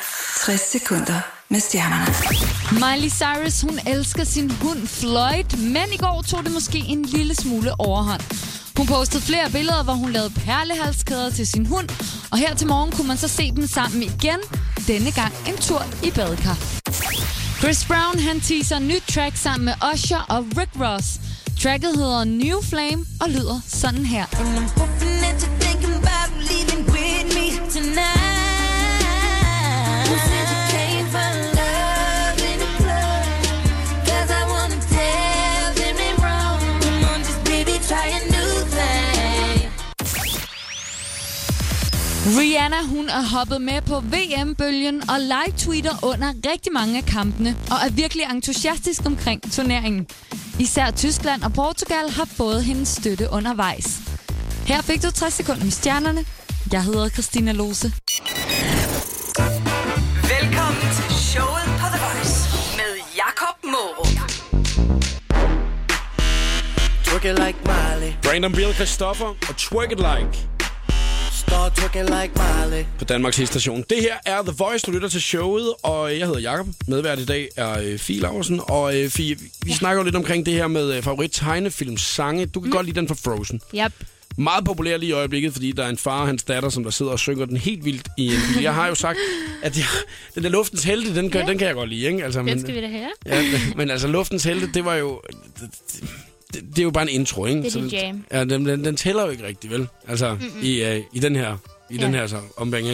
[0.45, 2.07] 60 sekunder med stjernerne.
[2.73, 7.35] Miley Cyrus, hun elsker sin hund Floyd, men i går tog det måske en lille
[7.35, 8.21] smule overhånd.
[8.77, 11.89] Hun postede flere billeder, hvor hun lavede perlehalskæder til sin hund,
[12.33, 14.41] og her til morgen kunne man så se dem sammen igen.
[14.87, 16.59] Denne gang en tur i badekar.
[17.59, 21.07] Chris Brown han teaser nyt track sammen med Usher og Rick Ross.
[21.63, 24.27] Tracket hedder New Flame og lyder sådan her.
[42.39, 47.77] Rihanna hun er hoppet med på VM-bølgen og live-tweeter under rigtig mange af kampene og
[47.87, 50.07] er virkelig entusiastisk omkring turneringen.
[50.61, 53.99] Især Tyskland og Portugal har fået hendes støtte undervejs.
[54.67, 56.25] Her fik du 60 sekunder med stjernerne.
[56.73, 57.93] Jeg hedder Christina Lose.
[61.37, 62.37] Showet på The Voice
[62.79, 64.17] med Jakob Morup.
[67.05, 68.13] Twerk it like Miley.
[68.23, 70.49] Brandon Bill Christoffer og Twerk It Like
[71.33, 72.85] Start twerking like Miley.
[72.99, 73.85] på Danmarks station.
[73.91, 76.67] Det her er The Voice, du lytter til showet, og jeg hedder Jakob.
[76.87, 80.47] Medvært i dag er øh, Fie Laversen, og øh, Fie, vi snakker jo lidt omkring
[80.47, 82.47] det her med øh, favorit tegnefilm sange.
[82.47, 82.73] Du kan mm.
[82.73, 83.61] godt lide den fra Frozen.
[83.75, 83.93] Yep.
[84.39, 86.91] Meget populær lige i øjeblikket, fordi der er en far og hans datter, som der
[86.91, 88.63] sidder og synger den helt vildt i en bil.
[88.63, 89.19] Jeg har jo sagt,
[89.63, 89.85] at jeg,
[90.35, 91.47] den der luftens helte, den kan, Ja.
[91.47, 92.07] den kan jeg godt lide.
[92.07, 92.25] Ikke?
[92.25, 93.09] Altså, Den skal vi da have.
[93.27, 95.23] Ja, men, men altså, luftens helte, det var jo...
[95.61, 95.71] Det,
[96.55, 97.59] det, det er jo bare en intro, ikke?
[97.63, 98.25] Det er Så jam.
[98.33, 99.87] Ja, den, den, den tæller jo ikke rigtigt, vel?
[100.09, 101.57] Altså, i, uh, i den her,
[101.91, 102.03] i Ja.
[102.07, 102.87] den her så, omgang.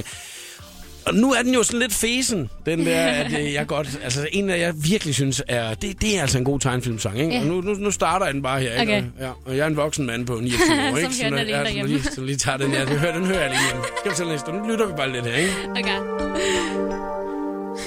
[1.07, 3.99] Og nu er den jo sådan lidt fesen, den der, at øh, jeg godt...
[4.05, 5.75] Altså, en af jeg virkelig synes er...
[5.75, 7.33] Det, det er altså en god tegnefilmsang, ikke?
[7.35, 7.41] Ja.
[7.41, 8.93] Og nu, nu, nu starter jeg den bare her, ikke?
[8.93, 9.03] Okay.
[9.03, 11.09] Og, ja, og jeg er en voksen mand på 29 år, Som ikke?
[11.23, 11.91] hører den alene ja, derhjemme.
[11.93, 12.85] lige, så lige tager den her.
[12.85, 13.83] Den hører, den hører jeg lige hjemme.
[14.15, 14.61] Skal vi en historie?
[14.61, 15.53] Nu lytter vi bare lidt her, ikke?
[15.71, 15.99] Okay.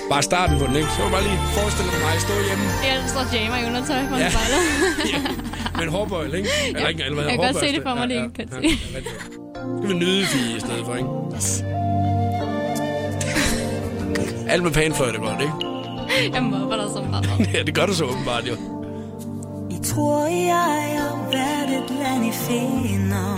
[0.10, 0.88] Bare starten på den, ikke?
[0.96, 4.16] Så var bare lige forestille dig mig stå hjemme Jeg står jammer i undertøj på
[4.16, 4.26] Ja.
[4.26, 4.60] en spejler.
[5.78, 6.50] ja, en hårbøjle, ikke?
[6.68, 8.48] Eller ikke, eller hvad Jeg kan godt se det for mig, det ja, ikke kan
[8.52, 9.02] ja, ja, ja,
[9.80, 11.85] Skal vi nyde i stedet for, ikke?
[14.48, 15.54] Alt med panfløjte godt, ikke?
[16.36, 17.50] Jeg mobber dig så meget.
[17.54, 18.54] ja, det gør du så åbenbart, jo.
[19.72, 23.36] I tror, jeg har været et land i finder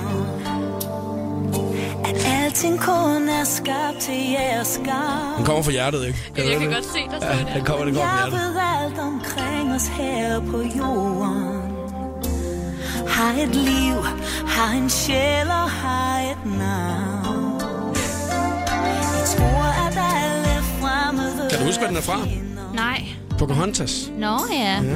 [2.06, 6.20] At alting kun er skabt til jeres skam Den kommer fra hjertet, ikke?
[6.38, 6.76] Jeg du kan det?
[6.76, 7.54] godt se dig Ja, stå der.
[7.54, 11.62] den kommer, den kommer fra Jeg ved alt omkring os her på jorden
[13.08, 13.96] Har et liv,
[14.48, 17.17] har en sjæl og har et navn
[21.58, 22.28] Kan du huske, hvad den er fra?
[22.74, 23.04] Nej.
[23.40, 24.12] Pocahontas.
[24.18, 24.80] Nå ja.
[24.80, 24.92] I vil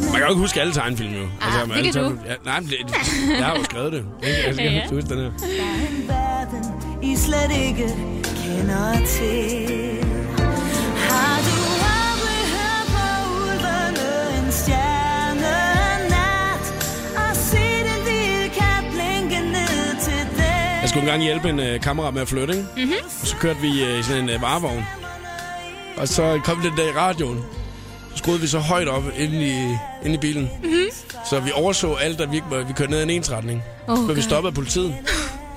[0.00, 1.26] Man kan jo ikke huske alle tegnefilm, jo.
[1.40, 2.18] Ah, med det kan du.
[2.26, 2.76] Ja, nej, men det,
[3.38, 4.04] jeg har jo skrevet det.
[4.22, 4.46] Ikke?
[4.46, 4.76] Jeg skal Ja, ja.
[4.78, 4.94] ja.
[4.94, 5.30] huske den her.
[6.06, 6.64] verden,
[7.02, 10.13] I slet ikke kender til.
[20.94, 22.66] Skulle engang hjælpe en øh, kammerat med at flytte, ikke?
[22.76, 22.92] Mhm.
[23.20, 24.84] Og så kørte vi øh, i sådan en øh, varevogn.
[25.96, 27.44] Og så kom det der i radioen.
[28.12, 30.50] Så skruede vi så højt op inde i, inde i bilen.
[30.62, 30.84] Mhm.
[31.30, 33.62] Så vi overså alt, at vi, ikke vi kørte ned i en ensretning.
[33.86, 34.28] Oh, så blev vi God.
[34.28, 34.94] stoppet af politiet.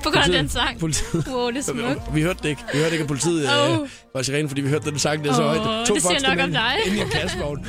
[0.02, 0.80] På grund af den sang.
[0.80, 1.26] Politiet.
[1.28, 2.14] Wow, det er smukt.
[2.14, 2.62] Vi hørte det ikke.
[2.72, 3.72] Vi hørte ikke, at politiet Oh.
[3.82, 5.88] øh, var sirene, fordi vi hørte den sang der så Åh, højt.
[5.88, 6.72] det siger nok om dig.
[6.86, 7.66] Inde i en kassevogn.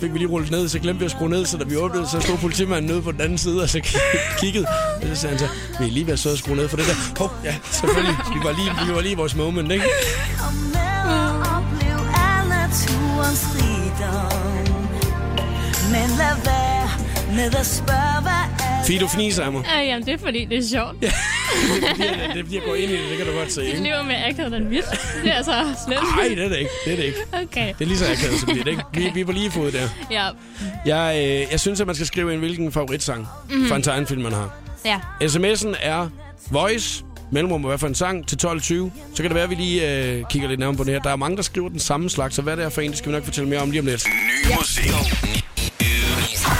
[0.00, 2.08] Fik vi lige rullet ned, så glemte vi at skrue ned, så da vi åbnede,
[2.08, 3.80] så stod politimanden nede på den anden side, og så
[4.40, 4.66] kiggede.
[5.02, 5.48] Og så sagde han så,
[5.80, 6.94] vi er lige ved at sidde og skrue ned for det der.
[7.18, 8.16] Hov, ja, selvfølgelig.
[8.34, 9.84] Vi var lige, vi var lige i vores moment, ikke?
[15.92, 16.88] Men lad være
[17.36, 18.39] med at spørge,
[18.94, 19.64] er Fie, du fniser af mig.
[19.74, 21.02] Ja, jamen, det er fordi, det er sjovt.
[21.02, 21.12] Det
[21.96, 23.60] bliver, det bliver gå ind i det, det kan du godt se.
[23.60, 23.82] Det Ikke?
[23.82, 24.84] lever med akavet den vidt.
[25.24, 25.52] Det er så
[25.86, 26.00] slemt.
[26.16, 26.70] Nej, det er det ikke.
[26.84, 27.18] Det er det ikke.
[27.32, 27.66] Okay.
[27.78, 28.82] Det er lige så akavet, som det er, ikke?
[28.94, 29.88] Vi, vi er på lige fod der.
[30.10, 30.26] Ja.
[30.86, 33.54] Jeg, øh, jeg synes, at man skal skrive ind, hvilken favoritsang Mhm.
[33.54, 33.68] mm-hmm.
[33.68, 34.54] for en tegnefilm, man har.
[34.84, 34.98] Ja.
[35.22, 36.08] SMS'en er
[36.50, 38.48] voice, mellemrum hvad for en sang, til 12.20.
[38.68, 41.00] Så kan det være, at vi lige øh, kigger lidt nærmere på det her.
[41.00, 42.98] Der er mange, der skriver den samme slags, så hvad det er for en, det
[42.98, 44.06] skal vi nok fortælle mere om lige om lidt.
[44.06, 44.84] Ny musik.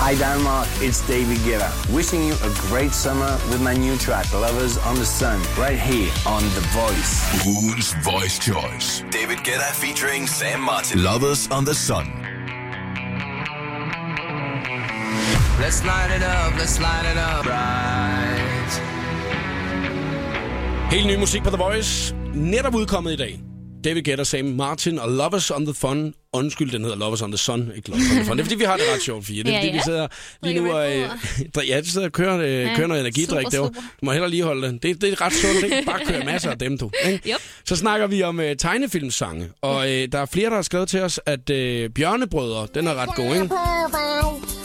[0.02, 1.68] Hi Denmark, it's David Guetta.
[1.94, 6.10] Wishing you a great summer with my new track, Lovers on the Sun, right here
[6.26, 7.20] on The Voice.
[7.44, 9.04] Ugens Voice Choice.
[9.10, 11.04] David Guetta featuring Sam Martin.
[11.04, 12.06] Lovers on the Sun.
[15.60, 18.80] Let's light it up, let's light it up right.
[20.90, 22.14] Helt ny musik på The Voice.
[22.34, 23.49] Netop udkommet i dag.
[23.84, 26.14] David Guetta, Sam Martin og Lovers on the Fun.
[26.32, 28.36] Undskyld, den hedder Lovers on the Sun, ikke Lovers on the Fun.
[28.36, 29.42] Det er fordi, vi har det ret sjovt, Fie.
[29.42, 29.82] Det er Ja, fordi, vi ja.
[29.84, 30.06] sidder
[30.42, 30.96] lige nu og...
[30.96, 31.08] Øh,
[31.68, 33.68] ja, de sidder og kører, øh, Ja, kører noget energidrik super, derovre.
[33.74, 33.80] super.
[34.00, 34.82] Du må hellere lige holde det.
[34.82, 35.82] Det, det er ret sundt, ikke?
[35.86, 36.90] Bare køre masser af dem, du.
[37.06, 37.28] Ikke?
[37.30, 37.36] Yep.
[37.64, 39.48] Så snakker vi om øh, tegnefilmsange.
[39.62, 42.94] Og øh, der er flere, der har skrevet til os, at øh, Bjørnebrødre, den er
[42.94, 44.59] ret god, ikke?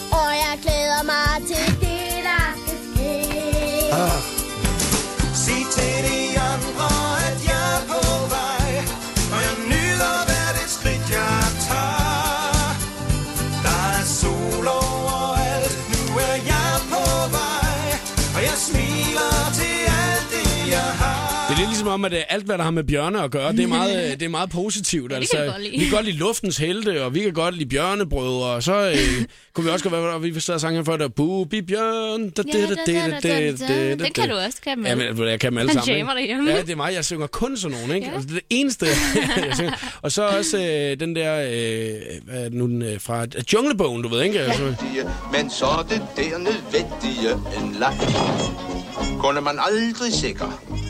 [21.95, 24.11] Om, at øh, alt, hvad der har med bjørne at gøre, det er meget, øh,
[24.11, 25.09] det er meget positivt.
[25.09, 25.71] kan altså, lide.
[25.71, 29.25] vi kan godt lide luftens helte, og vi kan godt lide bjørnebrødre, og så øh,
[29.53, 32.29] kunne vi også godt være, og vi sad og sang her før, der Bubi Bjørn.
[32.29, 33.95] Da, Ja, da, da, da, da, da, da.
[33.95, 34.99] Den kan du også, kan man.
[34.99, 35.97] Ja, men, jeg kan dem alle Han sammen.
[35.97, 36.33] jammer ikke?
[36.33, 36.51] derhjemme.
[36.51, 36.93] Ja, det er mig.
[36.93, 38.07] Jeg synger kun sådan nogen, ikke?
[38.07, 38.13] Ja.
[38.13, 38.85] Altså, det er det eneste,
[39.47, 39.99] jeg synger.
[40.01, 44.01] Og så også øh, den der, øh, hvad er det nu, den, øh, fra Junglebogen,
[44.01, 44.39] du ved, ikke?
[44.39, 44.75] Altså,
[45.31, 47.97] men så er det der nødvendige en leg.
[49.19, 50.84] Kun er man aldrig sikker.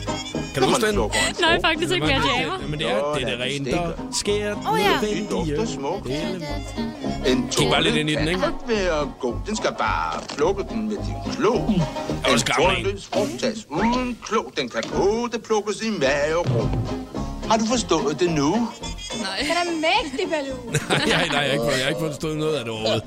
[0.56, 1.10] Kan du huske den?
[1.40, 2.68] Nej, faktisk ikke mere jammer.
[2.68, 5.06] Men det er, det er det rent, der sker Åh, ja.
[5.06, 6.06] Det dufter smukt.
[7.26, 8.40] En Kig bare lidt ind i den, ikke?
[8.40, 9.34] kan være god.
[9.46, 11.52] Den skal bare plukke den med din klo.
[11.52, 14.42] var En trådløs frugttas uden klo.
[14.56, 16.70] Den kan både plukkes i maverum.
[17.50, 18.68] Har du forstået det nu?
[19.20, 19.38] Nej.
[19.38, 20.70] Den er mægtig, Baloo.
[20.88, 23.02] nej, nej, jeg har ikke, jeg har ikke forstået noget af det overhovedet.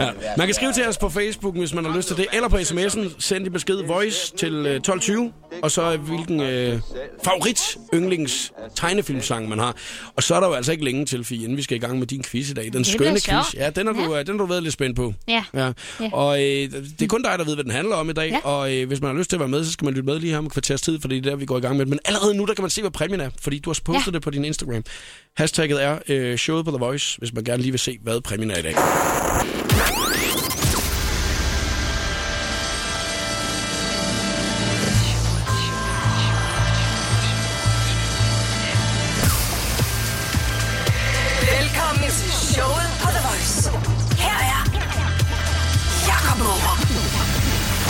[0.00, 0.10] Ja.
[0.36, 2.56] Man kan skrive til os på Facebook, hvis man har lyst til det, eller på
[2.56, 3.08] sms'en.
[3.18, 6.80] Send i besked voice til øh, 1220, og så øh, hvilken øh,
[7.24, 9.76] favorit yndlings tegnefilmsang man har.
[10.16, 11.98] Og så er der jo altså ikke længe til, Fie, inden vi skal i gang
[11.98, 12.72] med din quiz i dag.
[12.72, 13.54] Den skønne quiz.
[13.54, 15.14] Ja, den har, du, øh, den har du været lidt spændt på.
[15.28, 15.44] Ja.
[15.54, 15.72] Ja.
[16.00, 16.08] Ja.
[16.12, 18.30] Og øh, det er kun dig, der ved, hvad den handler om i dag.
[18.30, 18.38] Ja.
[18.38, 20.18] Og øh, hvis man har lyst til at være med, så skal man lytte med
[20.20, 21.86] lige her om kvarters tid, fordi det er der, vi går i gang med.
[21.86, 24.10] Men allerede nu, der kan man se, hvad præmien er, fordi du har postet Ja.
[24.16, 24.82] det på din Instagram.
[25.36, 28.50] Hashtagget er øh, showet på The Voice, hvis man gerne lige vil se, hvad præmien
[28.50, 28.74] er i dag.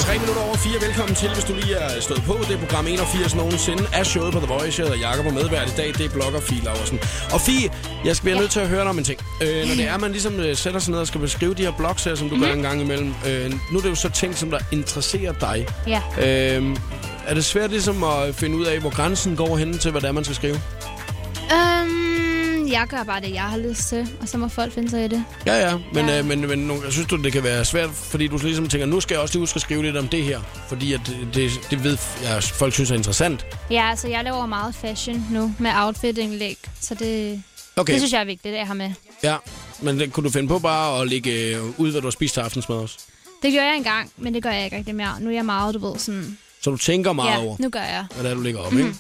[0.08, 0.86] 3 minutter over 4.
[0.86, 2.36] Velkommen til, hvis du lige er stået på.
[2.48, 4.82] Det er program 81 nogensinde af showet på The Voice.
[4.82, 5.88] Jeg hedder Jakob og medvært i dag.
[5.98, 6.98] Det er blogger Fie Laversen.
[7.32, 7.70] Og Fie,
[8.04, 9.20] jeg skal være nødt til at høre dig om en ting.
[9.42, 11.72] Øh, når det er, man ligesom øh, sætter sig ned og skal beskrive de her
[11.72, 12.48] blogs her, som du mm-hmm.
[12.48, 13.14] gør en gang imellem.
[13.28, 15.66] Øh, nu er det jo så ting, som der interesserer dig.
[15.86, 16.00] Ja.
[16.56, 16.76] Øh,
[17.26, 20.08] er det svært ligesom at finde ud af, hvor grænsen går hen til, hvad det
[20.08, 20.60] er, man skal skrive?
[21.52, 21.77] Øhm,
[22.72, 25.08] jeg gør bare det, jeg har lyst til, og så må folk finde sig i
[25.08, 25.24] det.
[25.46, 25.78] Ja, ja.
[25.94, 26.18] Men, ja.
[26.18, 29.00] Øh, men, men nu, synes du, det kan være svært, fordi du ligesom tænker, nu
[29.00, 30.40] skal jeg også lige huske at skrive lidt om det her.
[30.68, 33.46] Fordi at det, det, det ved ja, folk synes er interessant.
[33.70, 37.42] Ja, altså jeg laver meget fashion nu med outfit-indlæg, så det,
[37.76, 37.92] Okay.
[37.92, 38.90] det synes jeg er vigtigt, at jeg har med.
[39.22, 39.36] Ja,
[39.80, 42.34] men det, kunne du finde på bare at lægge øh, ud, hvad du har spist
[42.34, 42.98] til aftensmad også?
[43.42, 45.20] Det gjorde jeg engang, men det gør jeg ikke rigtig mere.
[45.20, 46.38] Nu er jeg meget, du ved, sådan...
[46.62, 48.06] Så du tænker meget ja, over, nu gør jeg.
[48.14, 48.80] hvad det er, du lægger op, Mhm.
[48.86, 48.94] ikke?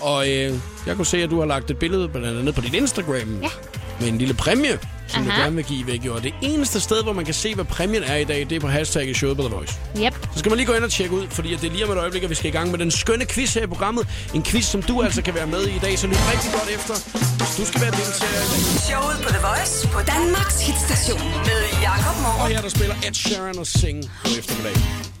[0.00, 0.54] Og øh,
[0.86, 3.14] jeg kunne se, at du har lagt et billede blandt andet ned på din Instagram
[3.42, 3.48] Ja.
[4.00, 5.42] med en lille præmie, som du Aha.
[5.42, 6.06] gerne vil give væk.
[6.10, 8.60] Og det eneste sted, hvor man kan se, hvad præmien er i dag, det er
[8.60, 9.74] på hashtagget showet på The Voice.
[10.04, 10.14] Yep.
[10.32, 11.98] Så skal man lige gå ind og tjekke ud, fordi det er lige om et
[11.98, 14.06] øjeblik, at vi skal i gang med den skønne quiz her i programmet.
[14.34, 16.68] En quiz, som du altså kan være med i i dag, så lyt rigtig godt
[16.78, 16.94] efter,
[17.38, 18.80] hvis du skal være deltager i dag.
[18.88, 22.50] Showet på The Voice på Danmarks hitstation med Jakob Og Morup.
[22.50, 25.19] her der spiller Ed Sheeran og Sing på eftermiddag.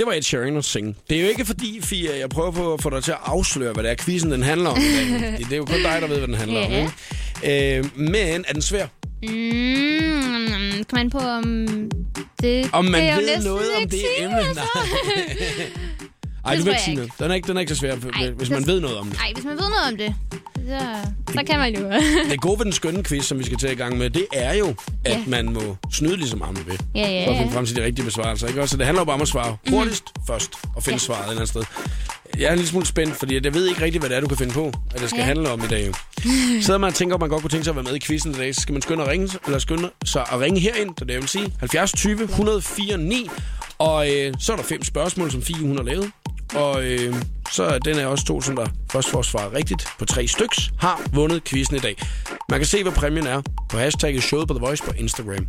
[0.00, 0.96] Det var Ed Sheeran og Sing.
[1.10, 3.72] Det er jo ikke fordi, Fia, jeg prøver på at få dig til at afsløre,
[3.72, 4.78] hvad det er, quizzen den handler om.
[5.38, 6.72] det, er jo kun dig, der ved, hvad den handler om.
[6.72, 6.90] Ja.
[7.42, 7.78] Ikke?
[7.78, 8.86] Øh, men er den svær?
[9.22, 11.66] Mm, kom an på, om
[12.42, 12.70] det...
[12.72, 14.38] Om man det er ved næsten noget om det emne?
[14.38, 14.62] altså.
[16.44, 17.10] Ej, Det du vil ikke sige noget.
[17.18, 19.18] Den er ikke, den er ikke så svær, Ej, hvis man ved noget om det.
[19.18, 20.14] Nej, hvis man ved noget om det.
[20.68, 20.78] Så,
[21.32, 21.90] så kan man jo.
[22.30, 24.54] Det gode ved den skønne quiz, som vi skal til i gang med, det er
[24.54, 25.22] jo, at Ja.
[25.26, 26.80] man må snyde lige så meget man vil.
[26.94, 27.40] Ja, ja, For at ja.
[27.40, 28.48] finde frem til de rigtige besvarelser.
[28.48, 28.60] Ikke?
[28.62, 31.24] Også, så det handler jo bare om at svare hurtigst først og finde svaret et
[31.24, 31.62] eller andet sted.
[32.38, 34.28] Jeg er en lille smule spændt, fordi jeg ved ikke rigtigt, hvad det er, du
[34.28, 35.24] kan finde på, at det skal Ja.
[35.24, 35.86] handle om i dag.
[35.86, 35.92] Jo.
[36.62, 38.30] Sidder man og tænker, at man godt kunne tænke sig at være med i quizzen
[38.30, 41.00] i dag, så skal man skynde at ringe, eller skynde sig at ringe herind, det
[41.02, 41.52] er det, vil sige.
[41.60, 43.30] 70 20 104 9.
[43.78, 46.10] Og øh, så er der fem spørgsmål, som 400 har lavet.
[46.54, 47.14] Og øh,
[47.50, 51.00] så den er også to, som der først får svaret rigtigt på tre styks, har
[51.12, 51.96] vundet quizzen i dag.
[52.50, 55.46] Man kan se, hvad præmien er på hashtagget showet på The Voice på Instagram.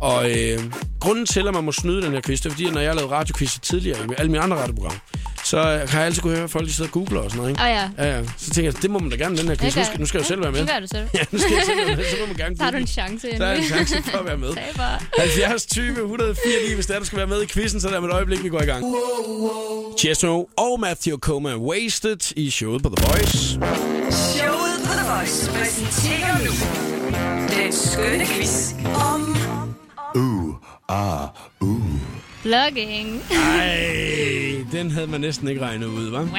[0.00, 0.58] Og øh,
[1.00, 2.96] grunden til, at man må snyde den her quiz, det er fordi, når jeg har
[2.96, 4.98] lavet radioquiz tidligere i alle mine andre radioprogrammer,
[5.44, 7.50] så har jeg altid kunne høre, at folk de sidder og googler og sådan noget.
[7.50, 7.62] Ikke?
[7.62, 7.90] Åh ja.
[7.98, 8.24] Ja, ja.
[8.38, 9.76] Så tænker jeg, det må man da gerne, den her quiz.
[9.76, 10.60] Nu skal, nu skal jeg jo selv være med.
[10.60, 11.08] Det gør du selv.
[11.18, 12.80] Ja, nu skal jeg selv være med, så må man gerne Så har du google.
[12.80, 14.52] en chance Så er der en chance for at være med.
[14.60, 14.98] Sag bare.
[15.18, 17.92] 70 20 104 lige, hvis det er, du skal være med i quizzen, så er
[17.92, 18.84] der med et øjeblik, vi går i gang.
[19.98, 23.38] Chesto og Matthew Coma Wasted i showet på The Voice.
[24.10, 26.52] Showet på The Voice præsenterer nu
[27.56, 28.72] den skønne quiz
[29.12, 29.36] om
[30.16, 30.54] Uh,
[30.88, 31.28] ah,
[31.60, 31.82] uh.
[32.42, 33.22] Blogging.
[33.30, 36.36] Ej, den havde man næsten ikke regnet ud, hva'?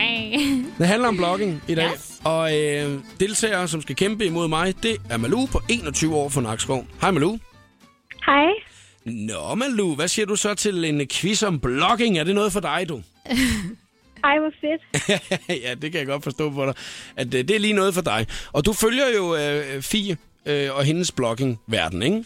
[0.78, 2.22] Det handler om blogging i dag, yes.
[2.24, 6.42] og øh, deltagere, som skal kæmpe imod mig, det er Malou på 21 år fra
[6.42, 6.86] Nakskov.
[7.02, 7.40] Hej Malou.
[8.26, 8.48] Hej.
[9.06, 12.18] Nå Malou, hvad siger du så til en quiz om blogging?
[12.18, 13.02] Er det noget for dig, du?
[14.24, 15.62] Ej, hvor fedt.
[15.66, 16.74] ja, det kan jeg godt forstå på dig,
[17.16, 18.28] at øh, det er lige noget for dig.
[18.52, 22.26] Og du følger jo øh, Fie øh, og hendes blogging-verden, ikke?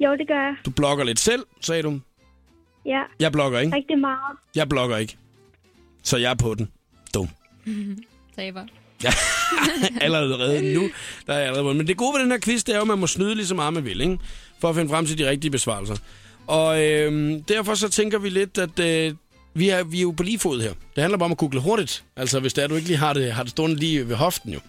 [0.00, 0.54] Jo, det gør jeg.
[0.64, 2.00] Du blogger lidt selv, sagde du.
[2.86, 3.76] Ja, Jeg blogger ikke.
[3.76, 4.36] rigtig meget.
[4.54, 5.16] Jeg blogger ikke.
[6.02, 6.68] Så jeg er på den.
[7.14, 7.28] Dum.
[8.36, 8.62] Taber.
[9.04, 9.10] Ja,
[10.04, 10.90] allerede nu.
[11.26, 11.76] Der er jeg allerede vundet.
[11.76, 13.46] Men det gode ved den her quiz, det er jo, at man må snyde lige
[13.46, 14.18] så meget man vil, ikke?
[14.60, 15.96] For at finde frem til de rigtige besvarelser.
[16.46, 19.14] Og øhm, derfor så tænker vi lidt, at øh,
[19.56, 20.72] vi, er, vi er jo på lige fod her.
[20.94, 22.04] Det handler bare om at google hurtigt.
[22.16, 24.52] Altså, hvis det er, du ikke lige har det, har det stående lige ved hoften
[24.52, 24.60] jo.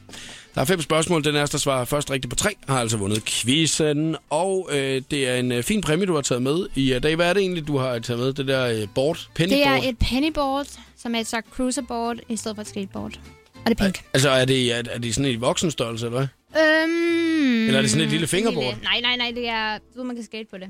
[0.56, 1.24] Der er fem spørgsmål.
[1.24, 4.16] Den er, der svarer først rigtigt på tre, har altså vundet quizzen.
[4.30, 7.16] Og øh, det er en øh, fin præmie, du har taget med i øh, dag.
[7.16, 8.34] Hvad er det egentlig, du har taget med?
[8.34, 9.18] Det der øh, board?
[9.18, 9.84] Det Pennyboard?
[9.84, 13.20] er et pennyboard, som er et slags cruiserboard, i stedet for et skateboard.
[13.66, 14.04] Og det er pink.
[14.14, 16.28] Altså, er det, er, er det sådan en voksenstørrelse, eller hvad?
[16.62, 18.78] Øhm, Eller er det sådan et lille fingerboard?
[18.84, 19.78] Nej, nej, nej, det er...
[19.98, 20.68] Du man kan skate på det.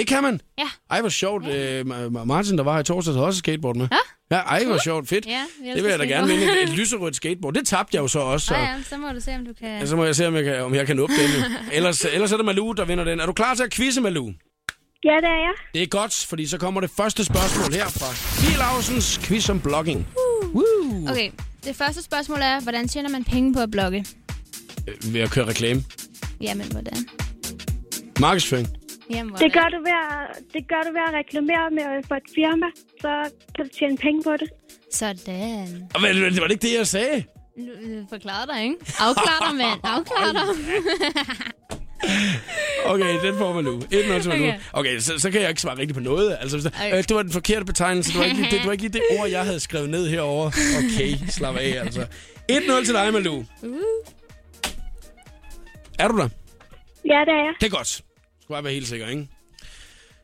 [0.00, 0.40] Det kan man?
[0.58, 0.64] Ja.
[0.90, 1.46] Ej, hvor sjovt.
[1.46, 3.88] Øh, Ma- Martin, der var her i torsdag, havde også skateboard med.
[3.92, 4.36] Ja?
[4.36, 5.08] Ja, ej, hvor sjovt.
[5.08, 5.26] Fedt.
[5.26, 6.44] Ja, vi det vil jeg da gerne vinde.
[6.44, 7.54] Et, et lyserødt skateboard.
[7.54, 8.46] Det tabte jeg jo så også.
[8.46, 9.68] Så, Ja, ja, så må du se, om du kan...
[9.68, 11.44] ja, så må jeg se, om jeg kan, om jeg kan åbne den.
[11.72, 13.20] Ellers, ellers er det Malou, der vinder den.
[13.20, 14.26] Er du klar til at quizze, Malou?
[15.04, 15.52] Ja, det er jeg.
[15.74, 19.60] Det er godt, fordi så kommer det første spørgsmål her fra Fie Lausens quiz om
[19.60, 20.08] blogging.
[20.54, 21.08] Woo!
[21.10, 21.30] Okay,
[21.64, 24.06] det første spørgsmål er, hvordan tjener man penge på at blogge?
[24.88, 25.84] Øh, Ved at køre reklame.
[26.40, 27.08] Jamen, hvordan?
[28.20, 28.68] Markedsføring.
[29.10, 29.34] Jamen?
[29.34, 32.66] Det gør, du ved at, det gør du ved at reklamere med for et firma,
[33.00, 34.48] så kan du tjene penge på det.
[34.92, 35.88] Sådan.
[35.94, 37.24] Og hvad- Var det ikke det, jeg sagde?
[37.58, 38.76] Nu forklarer dig, ikke?
[38.98, 39.80] Afklar dig, mand.
[39.84, 40.46] Afklar dig.
[42.84, 43.78] Okay, den får man nu.
[43.78, 44.22] 1-0 til Malou.
[44.32, 44.38] Okay.
[44.38, 46.36] Okay, okay så, så kan jeg ikke svare rigtigt på noget.
[46.40, 46.92] Altså, hvis Okay.
[46.98, 48.10] øh, det var den forkerte betegnelse.
[48.12, 50.46] Det var, ikke, det, det var ikke det ord, jeg havde skrevet ned herover.
[50.78, 52.06] Okay, slap af, altså.
[52.52, 53.44] 1-0 til dig, Malou.
[53.62, 53.76] Uh.
[55.98, 56.28] Er du der?
[57.04, 57.54] Ja, det er jeg.
[57.60, 58.00] Det er godt.
[58.50, 59.28] Skal bare være helt sikker, ikke?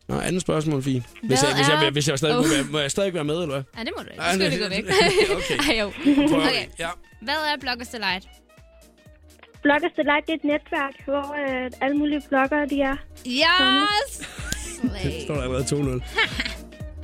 [0.09, 1.03] Nå, andet spørgsmål, Fie.
[1.23, 2.43] Hvis Hvad jeg, hvis, jeg, er- hvis jeg stadig, Oh.
[2.43, 3.63] må, være, må jeg stadig være med, eller hvad?
[3.79, 4.23] Ja, det må du ikke.
[4.23, 4.85] Ej, Så skal det- du gå væk.
[5.39, 5.57] Okay.
[5.69, 5.91] Ej, jo.
[6.29, 6.67] Prøv Okay.
[6.79, 6.89] Ja.
[7.23, 8.25] Hvad er Bloggers Delight?
[9.63, 11.27] Bloggers Delight det er et netværk, hvor
[11.65, 12.97] øh, alle mulige bloggere de er.
[13.27, 14.11] Yes!
[15.05, 16.03] Det står der allerede 2-0.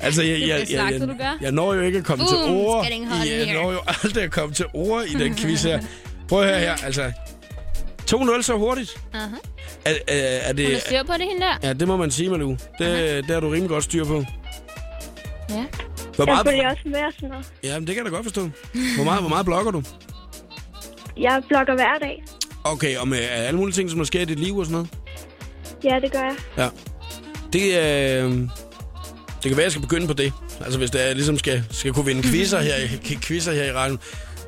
[0.00, 2.86] Altså, jeg, jeg, jeg, jeg, jeg når jo ikke at komme til Boom, ord.
[3.26, 5.82] Jeg når jo aldrig at komme til ord i den quiz her.
[6.28, 7.12] Prøv at høre her, altså.
[8.14, 9.00] 2-0 så hurtigt.
[9.14, 9.26] Aha.
[9.84, 10.64] Er, er, er det...
[10.66, 11.68] Hun har styr på det, hende der.
[11.68, 12.50] Ja, det må man sige, Malou.
[12.50, 14.24] Det, det har du rimelig godt styr på.
[15.50, 15.64] Ja.
[16.16, 17.46] Hvor Jeg meget, følger også med og sådan noget.
[17.64, 18.50] ja, men det kan jeg da godt forstå.
[18.96, 19.82] Hvor meget, hvor meget blogger du?
[21.16, 22.24] Jeg blogger hver dag.
[22.64, 24.88] Okay, og med alle mulige ting, som der sker i dit liv og sådan noget?
[25.84, 26.36] Ja, det gør jeg.
[26.58, 26.68] Ja.
[27.52, 27.62] Det,
[28.24, 28.32] øh,
[29.42, 30.32] det kan være, jeg skal begynde på det.
[30.60, 32.74] Altså, hvis det er, jeg ligesom skal, skal kunne vinde quizzer her,
[33.22, 33.98] quizzer her i radioen.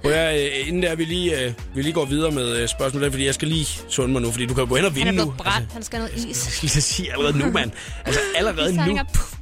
[0.05, 3.27] Jeg, øh, inden der, vi lige, øh, vi lige går videre med øh, spørgsmålet, fordi
[3.27, 5.09] jeg skal lige sunde mig nu, fordi du kan jo gå hen og Han vinde
[5.09, 5.23] er nu.
[5.25, 5.73] blevet brændt.
[5.73, 6.45] Han skal have noget is.
[6.45, 7.71] Jeg skal lige sige allerede nu, mand.
[8.05, 8.99] Altså, allerede nu.
[9.15, 9.33] Puff.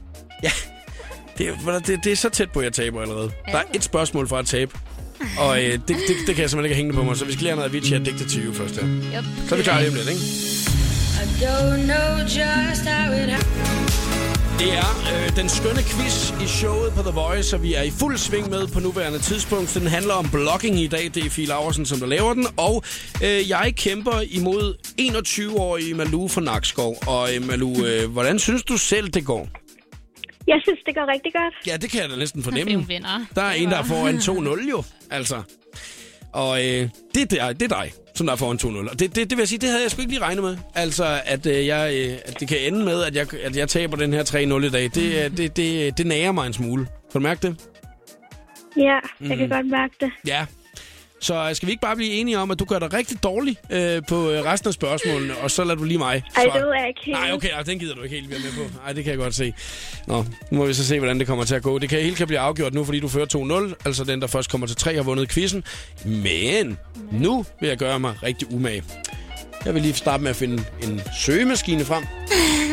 [1.39, 3.31] Det, er- det, det er så tæt på, at jeg taber allerede.
[3.47, 4.73] Der er et spørgsmål fra at tabe.
[5.39, 5.97] Og øh, det, det,
[6.27, 7.95] det, kan jeg simpelthen ikke hænge på mig, så vi skal lige have noget Avicii
[7.95, 8.77] Addicted to You først.
[8.77, 8.83] Ja.
[9.19, 9.25] Yep.
[9.49, 10.21] Så er vi klar lige om lidt, ikke?
[11.23, 13.92] I don't know just how it happened.
[14.63, 17.91] Det er øh, den skønne quiz i showet på The Voice, og vi er i
[17.91, 19.69] fuld sving med på nuværende tidspunkt.
[19.71, 21.05] Så den handler om blogging i dag.
[21.15, 22.47] Det er Fie Laversen, som der laver den.
[22.57, 22.83] Og
[23.25, 26.97] øh, jeg kæmper imod 21-årige Malou fra Nakskov.
[27.07, 29.49] Og øh, Malou, øh, hvordan synes du selv, det går?
[30.47, 31.55] Jeg synes, det går rigtig godt.
[31.67, 32.87] Ja, det kan jeg da næsten fornemme.
[33.35, 35.43] Der er en, der er foran 2-0 jo, altså.
[36.33, 38.91] Og øh, det, er dig, det er dig, som der er foran 2-0.
[38.91, 40.57] Og det, det, det vil jeg sige, det havde jeg sgu ikke lige regnet med.
[40.75, 43.97] Altså, at, øh, jeg, øh, at det kan ende med, at jeg, at jeg taber
[43.97, 44.83] den her 3-0 i dag.
[44.95, 46.85] Det, øh, det, det, det nærer mig en smule.
[46.85, 47.57] Kan du mærke det?
[48.77, 49.51] Ja, jeg kan Mm.
[49.51, 50.11] godt mærke det.
[50.27, 50.47] Ja.
[51.23, 53.57] Så øh, skal vi ikke bare blive enige om, at du gør dig rigtig dårlig
[53.71, 56.59] øh, på øh, resten af spørgsmålene, og så lader du lige mig Ej, svare?
[56.59, 57.19] det ved jeg ikke helt.
[57.19, 58.79] Nej, okay, nej, den gider du ikke helt være med på.
[58.85, 59.55] Nej, det kan jeg godt se.
[60.07, 61.79] Nå, nu må vi så se, hvordan det kommer til at gå.
[61.79, 63.75] Det kan hele kan blive afgjort nu, fordi du fører 2-0.
[63.85, 65.65] Altså den, der først kommer til 3, har vundet quizzen.
[66.05, 66.79] Men
[67.13, 68.83] nu vil jeg gøre mig rigtig umage.
[69.65, 72.05] Jeg vil lige starte med at finde en søgemaskine frem.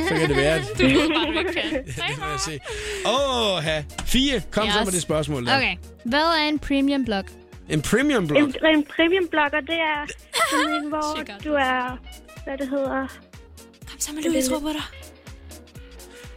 [0.07, 0.63] Så kan det være, at...
[0.79, 1.83] Du ved bare, du kan.
[2.09, 2.59] det må jeg se.
[3.05, 3.83] Åh, ha.
[4.05, 4.73] Fie, kom yes.
[4.73, 5.57] så med det spørgsmål der.
[5.57, 5.75] Okay.
[6.05, 7.23] Hvad er en premium blog?
[7.69, 8.39] En premium blog.
[8.39, 10.05] En, en premium blogger, det er
[10.51, 11.97] sådan en, hvor du er,
[12.43, 13.07] hvad det hedder...
[13.89, 14.81] Kom så med Louis, jeg tror på dig.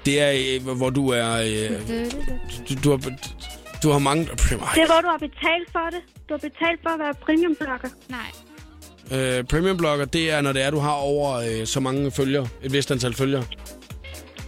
[0.07, 1.33] Det er, øh, hvor du er...
[1.33, 1.71] Øh,
[2.69, 3.01] du, du, har,
[3.83, 4.25] du har mange...
[4.25, 6.01] Det er, hvor du har betalt for det.
[6.29, 7.89] Du har betalt for at være premium blogger.
[8.09, 8.31] Nej.
[9.39, 12.49] Øh, premium blogger, det er, når det er, du har over øh, så mange følgere.
[12.63, 13.45] Et vist antal følgere.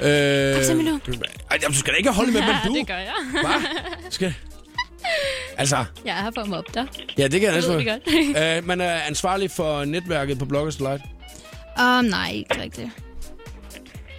[0.03, 0.99] Øh, Kom så, Milou.
[1.07, 1.13] du,
[1.51, 2.75] ej, du skal da ikke holde med, men du...
[2.75, 3.15] det gør jeg.
[4.11, 4.35] Skal...
[5.59, 6.87] Altså, Jeg er her for at mobbe dig.
[7.19, 8.59] ja, det kan jeg Det ved næsten vi godt.
[8.59, 11.03] øh, Man er ansvarlig for netværket på Bloggers Delight.
[11.81, 12.89] Um, nej, ikke rigtigt.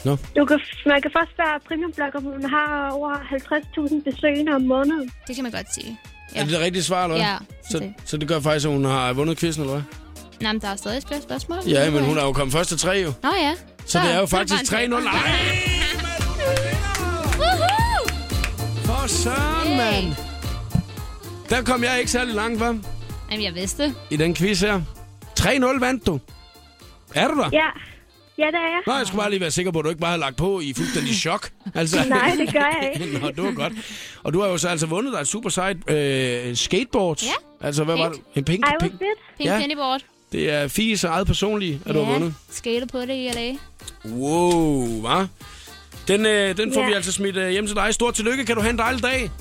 [0.06, 0.18] Nå.
[0.38, 4.62] Du kan, man kan først være premium blogger, hvor man har over 50.000 besøgende om
[4.62, 5.12] måneden.
[5.28, 5.98] Det kan man godt sige.
[6.36, 6.40] Ja.
[6.40, 7.26] Er det det rigtige svar, eller hvad?
[7.26, 7.38] Ja,
[7.72, 7.94] Så, det.
[8.06, 9.84] så det gør faktisk, at hun har vundet quizzen, eller hvad?
[10.42, 11.58] Nej, men der er stadig flere spørgsmål.
[11.68, 13.14] Ja, men hun er jo kommet først til tre, jo.
[13.24, 13.54] Nå ja.
[13.86, 14.88] Så det er jo faktisk 3-0.
[14.88, 15.02] Nej!
[18.86, 20.25] For søren, mand!
[21.50, 22.76] Der kom jeg ikke særlig langt, hva'?
[23.32, 23.94] Jamen, jeg vidste det.
[24.10, 24.82] I den quiz her.
[25.40, 26.20] 3-0 vandt du.
[27.16, 27.50] Er du der?
[27.54, 27.66] Ja.
[28.38, 28.82] Ja, det er jeg.
[28.88, 30.60] Nå, jeg skulle bare lige være sikker på, at du ikke bare havde lagt på
[30.60, 31.50] i fuldstændig chok.
[31.76, 31.98] Altså.
[32.10, 33.20] Nej, det gør jeg ikke.
[33.20, 33.74] Nå, det var godt.
[34.24, 37.24] Og du har jo så altså vundet dig et super sejt øh, skateboard.
[37.24, 37.32] Ja.
[37.68, 38.22] Altså, hvad var det?
[38.36, 38.92] En pink, hvor pink.
[38.92, 39.02] fedt.
[39.38, 39.58] Pink Ja.
[39.60, 40.02] pennyboard.
[40.32, 42.34] Det er Fies eget personlige, at du har vundet.
[42.52, 43.56] Skater på det i LA.
[44.12, 45.26] Wow, hva?
[46.08, 46.88] Den, øh, den får Ja.
[46.88, 47.94] vi altså smidt øh, hjem til dig.
[47.94, 48.46] Stort tillykke.
[48.46, 49.32] Kan du have en dejlig dag?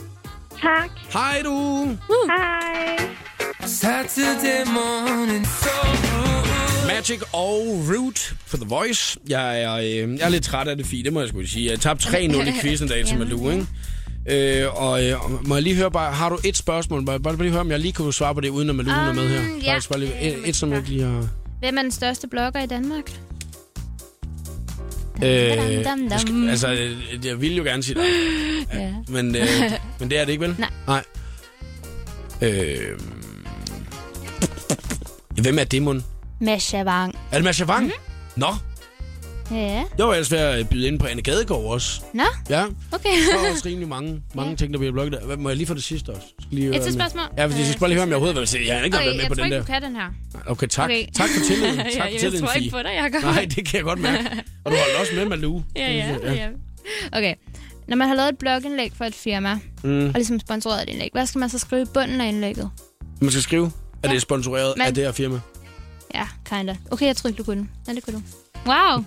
[0.62, 0.90] Tak.
[1.12, 1.86] Hej du.
[2.26, 3.08] Hej.
[3.66, 5.84] Saturday morning, so
[6.86, 9.18] Magic og Root for The Voice.
[9.28, 11.02] Jeg er, øh, jeg er lidt træt af det, Fie.
[11.04, 11.70] Det må jeg sgu sige.
[11.70, 13.66] Jeg tabte 3-0 i quizzen i dag til Malou, ikke?
[14.30, 17.04] Øh, og øh, må jeg lige høre bare, har du et spørgsmål?
[17.04, 19.08] Bare, bare lige høre, om jeg lige kunne svare på det, uden at Malou um,
[19.08, 19.40] er med her.
[19.40, 19.72] Um, ja.
[19.72, 21.28] Faktisk bare lige, et, et, som jeg ikke lige har...
[21.60, 23.10] Hvem er den største blogger i Danmark?
[25.22, 26.18] Øh, dam, dam.
[26.18, 28.04] skal, altså, øh, jeg ville jo gerne sige dig.
[28.74, 28.92] Ja.
[29.08, 29.42] Men, øh,
[30.00, 30.54] men det er det ikke, vel?
[30.58, 30.70] Nej.
[30.86, 31.04] Nej.
[32.42, 32.98] Øh,
[35.42, 36.04] hvem er det, mon?
[36.40, 37.14] Masha Wang.
[37.32, 37.84] Er det Masha Wang?
[37.84, 37.92] Mhm.
[38.36, 38.40] Mm-hmm.
[38.40, 38.46] Nå,
[39.56, 39.84] Ja.
[39.98, 42.00] jeg var ellers ved at byde ind på Anne Gadegaard også.
[42.14, 43.08] Nå, Ja, okay.
[43.32, 45.84] der er også rimelig mange, mange ting, der bliver blokket Må jeg lige få det
[45.84, 46.26] sidste også?
[46.54, 47.34] Lige høre, Et sidste jeg- spørgsmål?
[47.38, 48.58] Ja, fordi jeg skal bare lige høre, om jeg overhovedet vil se.
[48.66, 49.62] Jeg har ikke Okay, været med jeg på tror den ikke, der.
[49.66, 50.08] du kan den her.
[50.46, 50.84] Okay, tak.
[50.90, 51.06] Okay.
[51.14, 51.76] Tak for tilliden.
[51.78, 53.22] Tak Ja, for jeg tilliden, tror ikke på dig, Jacob.
[53.22, 54.18] Nej, det kan jeg godt mærke.
[54.64, 55.62] Og du holder også med, Malou.
[55.76, 56.48] Ja, ja, ja.
[57.12, 57.34] Okay.
[57.88, 60.06] Når man har lavet et blogindlæg for et firma, Mm.
[60.06, 62.70] og ligesom sponsoreret et indlæg, hvad skal man så skrive i bunden af indlægget?
[63.20, 63.70] Man skal skrive,
[64.02, 65.40] at det er sponsoreret Men- af det her firma.
[66.14, 66.76] Ja, kinda.
[66.90, 67.68] Okay, jeg tror ikke, du kunne.
[67.88, 68.22] Ja, det kunne du.
[68.66, 68.74] Wow.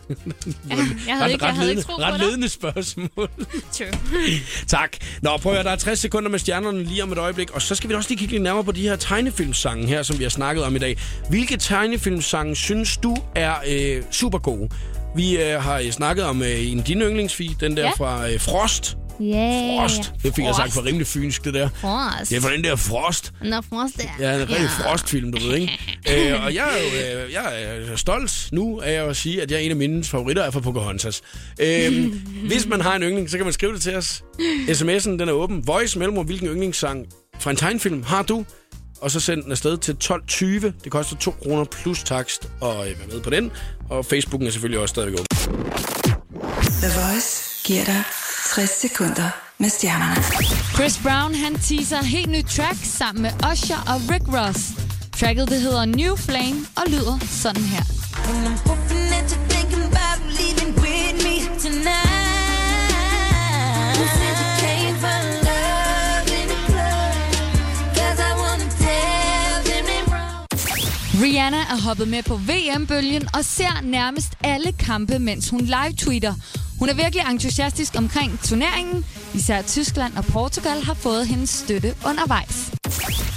[0.70, 0.76] ja,
[1.08, 2.20] jeg havde ikke, jeg havde ikke ledende, tro på ret dig.
[2.28, 3.30] ledende spørgsmål.
[4.68, 4.98] Tak.
[5.22, 7.52] Nå, prøv at høre, der er 60 sekunder med stjernerne lige om et øjeblik.
[7.52, 10.18] Og så skal vi også lige kigge lidt nærmere på de her tegnefilmsange her, som
[10.20, 10.98] vi har snakket om i dag.
[11.30, 14.70] Hvilke tegnefilmsange synes du er øh, super gode?
[15.16, 17.92] Vi øh, har øh, snakket om øh, en af dine yndlingsfie, den der Ja.
[17.98, 18.98] fra øh, Frost.
[19.22, 19.80] Yeah.
[19.80, 20.14] Frost.
[20.24, 21.70] Det fik jeg sagt for rimelig fynsk, det der.
[21.76, 22.30] Frost.
[22.30, 23.34] Det er fra den der Frost.
[23.42, 24.04] Nå, Frost der.
[24.20, 25.74] Ja, en rigtig frostfilm, du ved, ikke?
[26.34, 29.58] øh, og jeg er jo øh, jeg er stolt nu af at sige, at jeg
[29.58, 31.22] er en af mine favoritter er fra Pocahontas.
[31.60, 32.14] Øh,
[32.50, 34.24] hvis man har en yndling, så kan man skrive det til os.
[34.68, 35.68] SMS'en, den er åben.
[35.68, 37.06] Voice mellemrum, hvilken yndlingssang
[37.40, 38.46] fra en tegnfilm har du?
[39.02, 40.46] Og så send den afsted til 12.20.
[40.84, 43.52] Det koster 2 kroner plus takst og øh, være med på den.
[43.90, 45.64] Og Facebooken er selvfølgelig også stadigvæk åben.
[46.82, 48.04] The Voice giver dig
[48.46, 50.24] 60 sekunder med stjernerne.
[50.76, 54.62] Chris Brown han teaser helt nyt track sammen med Usher og Rick Ross.
[55.20, 57.84] Tracket det hedder New Flame og lyder sådan her.
[71.24, 76.34] Rihanna er hoppet med på VM-bølgen og ser nærmest alle kampe, mens hun live-tweeter.
[76.80, 79.06] Hun er virkelig entusiastisk omkring turneringen.
[79.34, 82.72] Især Tyskland og Portugal har fået hendes støtte undervejs.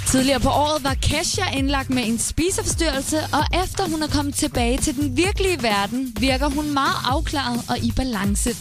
[0.07, 4.77] Tidligere på året var Kesha indlagt med en spiseforstyrrelse, og efter hun er kommet tilbage
[4.77, 8.55] til den virkelige verden, virker hun meget afklaret og i balance.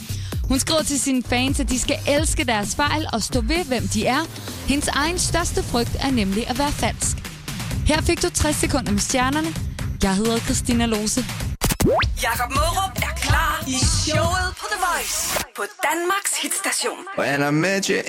[0.48, 3.88] Hun skriver til sine fans, at de skal elske deres fejl og stå ved, hvem
[3.88, 4.20] de er.
[4.68, 7.16] Hendes egen største frygt er nemlig at være falsk.
[7.86, 9.48] Her fik du 60 sekunder med stjernerne.
[10.02, 11.49] Jeg hedder Christina Lose.
[12.22, 13.72] Jakob Mørup er klar i
[14.04, 16.98] showet på The Voice på Danmarks hitstation.
[17.18, 18.00] When I met you.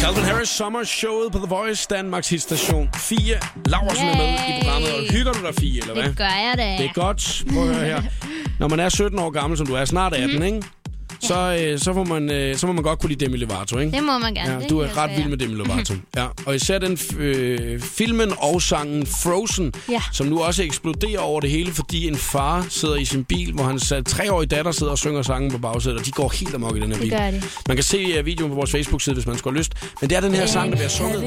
[0.00, 2.88] Calvin Harris Summer Showet på The Voice, Danmarks hitstation.
[2.96, 4.94] Fie Laversen er med i programmet.
[4.94, 6.02] Og hygger du dig, Fie, eller hvad?
[6.04, 6.82] Det gør jeg da.
[6.82, 7.44] Det er godt.
[7.54, 8.02] Prøv at høre her.
[8.60, 10.42] Når man er 17 år gammel, som du er, snart 18, Mhm.
[10.42, 10.62] ikke?
[11.20, 13.92] Så, øh, så, må man, øh, så må man godt kunne lide Demi Lovato, ikke?
[13.92, 14.52] Det må man gerne.
[14.52, 15.94] Ja, Det du er ret vild med Demi Lovato.
[16.16, 16.26] ja.
[16.46, 20.02] Og især den øh, filmen og sangen Frozen, Ja.
[20.12, 23.64] som nu også eksploderer over det hele, fordi en far sidder i sin bil, hvor
[23.64, 26.76] hans øh, treårige datter sidder og synger sangen på bagsædet, og de går helt amok
[26.76, 27.10] i den her Det bil.
[27.10, 27.42] gør de.
[27.68, 29.72] Man kan se uh, videoen på vores Facebook-side, hvis man skulle have lyst.
[30.00, 31.20] Men det er den her sang, der bliver sunget.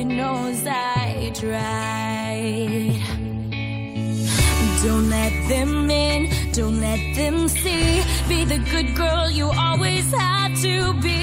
[4.83, 8.03] Don't let them in, don't let them see.
[8.29, 11.19] Be the good girl you always had to be.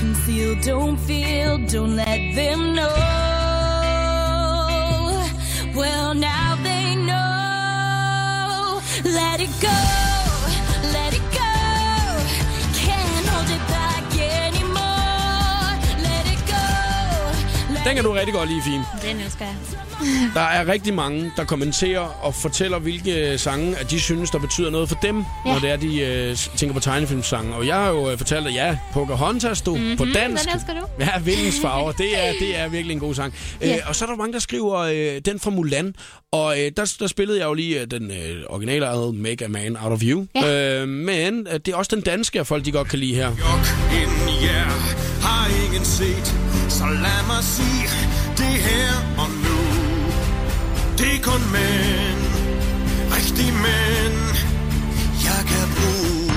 [0.00, 2.94] Conceal, don't feel, don't let them know.
[5.74, 8.80] Well, now they know.
[9.04, 10.05] Let it go,
[17.86, 18.82] Den kan du rigtig godt lide, Fien.
[19.02, 19.54] Den elsker jeg.
[20.34, 24.70] Der er rigtig mange, der kommenterer og fortæller, hvilke sange, at de synes, der betyder
[24.70, 25.52] noget for dem, ja.
[25.52, 27.54] Når det er, de øh, tænker på tegnefilmsange.
[27.54, 30.44] Og jeg har jo øh, fortalt, at ja, Pocahontas, du, mm-hmm, på dansk.
[30.44, 30.86] den elsker du.
[31.00, 31.92] Ja, Vindens Farver.
[31.92, 33.34] Det er, det er virkelig en god sang.
[33.60, 33.76] Ja.
[33.76, 35.94] Øh, og så er der mange, der skriver øh, den fra Mulan.
[36.32, 39.48] Og øh, der, der spillede jeg jo lige øh, den øh, originale ad Make a
[39.48, 40.26] Man Out of You.
[40.34, 40.80] Ja.
[40.82, 43.30] Øh, men øh, det er også den danske, at folk de godt kan lide her.
[43.92, 46.26] Inden jer har ingen set,
[46.68, 47.82] så lad mig sige
[48.40, 48.90] det her
[49.22, 49.58] og nu.
[50.98, 52.20] Det er kun mænd,
[53.16, 54.18] rigtig mænd,
[55.28, 56.32] jeg kan bruge.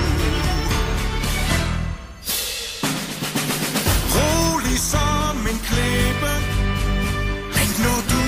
[4.16, 6.32] Rolig som en klæbe,
[7.56, 8.22] men når du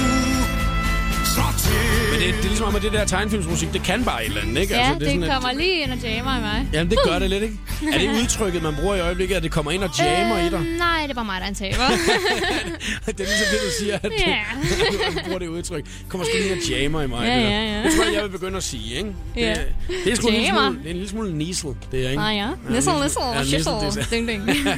[1.32, 2.10] slår til...
[2.12, 4.40] Men det, det er ligesom om, at det der tegnefilmsmusik, det kan bare et eller
[4.42, 4.74] andet, ikke?
[4.74, 6.68] Ja, Altså, det, sådan, det at- kommer lige ind og jammer i mig.
[6.72, 7.56] Jamen, det gør det lidt, ikke?
[7.94, 10.52] Er det udtrykket, man bruger i øjeblikket, at det kommer ind og jammer i dig?
[10.66, 11.76] Øh, nej, det var mig, der er en taber.
[13.06, 14.38] Det er ligesom det, du siger, at Ja.
[15.14, 15.84] du bruger det udtryk.
[16.08, 17.26] Kommer sgu lige og jammer i mig.
[17.26, 17.82] Ja, ja, ja.
[17.84, 19.12] det tror jeg, jeg vil begynde at sige, ikke?
[19.36, 19.50] Ja.
[19.50, 19.66] Det,
[20.04, 22.22] det er sgu en lille smule, det er en lille smule nisel, det er, ikke?
[22.22, 22.46] Ah, ja.
[22.70, 24.50] Nissel, nissel, er- ding, ding.
[24.50, 24.72] er,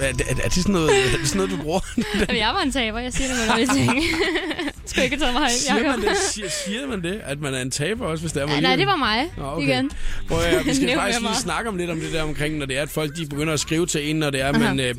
[0.00, 0.12] er,
[0.44, 1.80] er, det sådan noget, er det sådan noget, du bruger?
[2.28, 4.04] Jeg var en taber, jeg siger det med noget ting.
[4.86, 7.60] Skal ikke tage mig hjem, Siger man, det, siger, siger man det, at man er
[7.62, 9.26] en taber også, hvis det er, man Ja, nej, det var mig.
[9.36, 9.90] Nå, Igen.
[10.28, 11.30] Prøv, at, vi skal faktisk mig.
[11.30, 13.52] lige snakke om lidt om det der omkring, når det er, at folk de begynder
[13.52, 14.94] at skrive til en, når det er, at man øh,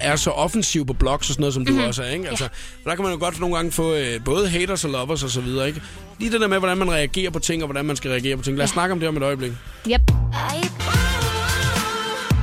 [0.00, 1.82] er så offensiv på blogs og sådan noget, som du Mhm.
[1.84, 2.10] også er.
[2.10, 2.28] Ikke?
[2.28, 2.48] Altså,
[2.84, 5.40] Der kan man jo godt nogle gange få øh, både haters og lovers og så
[5.40, 5.66] videre.
[5.68, 5.82] Ikke?
[6.18, 8.42] Lige det der med, hvordan man reagerer på ting, og hvordan man skal reagere på
[8.42, 8.56] ting.
[8.56, 9.52] Lad os snakke om det om et øjeblik.
[9.90, 10.00] Yep.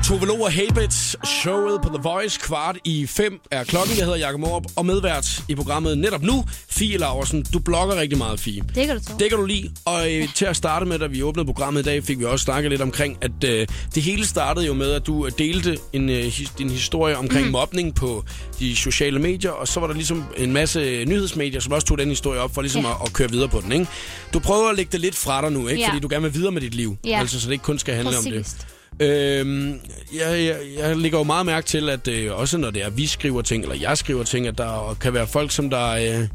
[0.06, 3.98] Tove Lo og Habits, showet på The Voice, kvart i fem er klokken.
[3.98, 7.46] Jeg hedder Jakob Morup, og medvært i programmet netop nu, Fie Laversen.
[7.54, 8.62] Du blogger rigtig meget, Fie.
[8.76, 9.18] Det kan du tro.
[9.18, 9.72] Det kan du lide.
[9.86, 12.44] Og øh, til at starte med, da vi åbnede programmet i dag, fik vi også
[12.44, 16.10] snakket lidt omkring, at øh, det hele startede jo med, at du øh, delte en,
[16.10, 17.52] øh, his, din historie omkring mm.
[17.52, 18.24] mobning på
[18.60, 22.10] de sociale medier, og så var der ligesom en masse nyhedsmedier, som også tog den
[22.10, 22.92] historie op for ligesom Ja.
[22.92, 23.72] at, at køre videre på den.
[23.72, 23.88] Ikke?
[24.34, 25.82] Du prøver at lægge det lidt fra dig nu, ikke?
[25.82, 25.88] Ja.
[25.90, 26.98] fordi du gerne vil videre med dit liv.
[27.06, 27.20] Ja.
[27.20, 28.66] Altså, så det ikke kun skal handle om det.
[29.00, 29.80] Øhm,
[30.14, 33.08] jeg, jeg, jeg lægger jo meget mærke til, at øh, også når det er, vi
[33.08, 36.28] skriver ting, eller jeg skriver ting, at der kan være folk, som der, øh,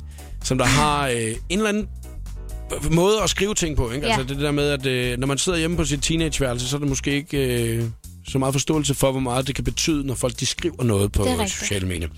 [0.45, 1.89] som der har øh, en eller anden
[2.91, 3.91] måde at skrive ting på.
[3.91, 4.07] Ikke?
[4.07, 4.19] Ja.
[4.19, 6.79] Altså det der med, at øh, når man sidder hjemme på sit teenageværelse, så er
[6.79, 7.85] det måske ikke øh,
[8.29, 11.27] så meget forståelse for, hvor meget det kan betyde, når folk de skriver noget på
[11.47, 12.09] sociale medier.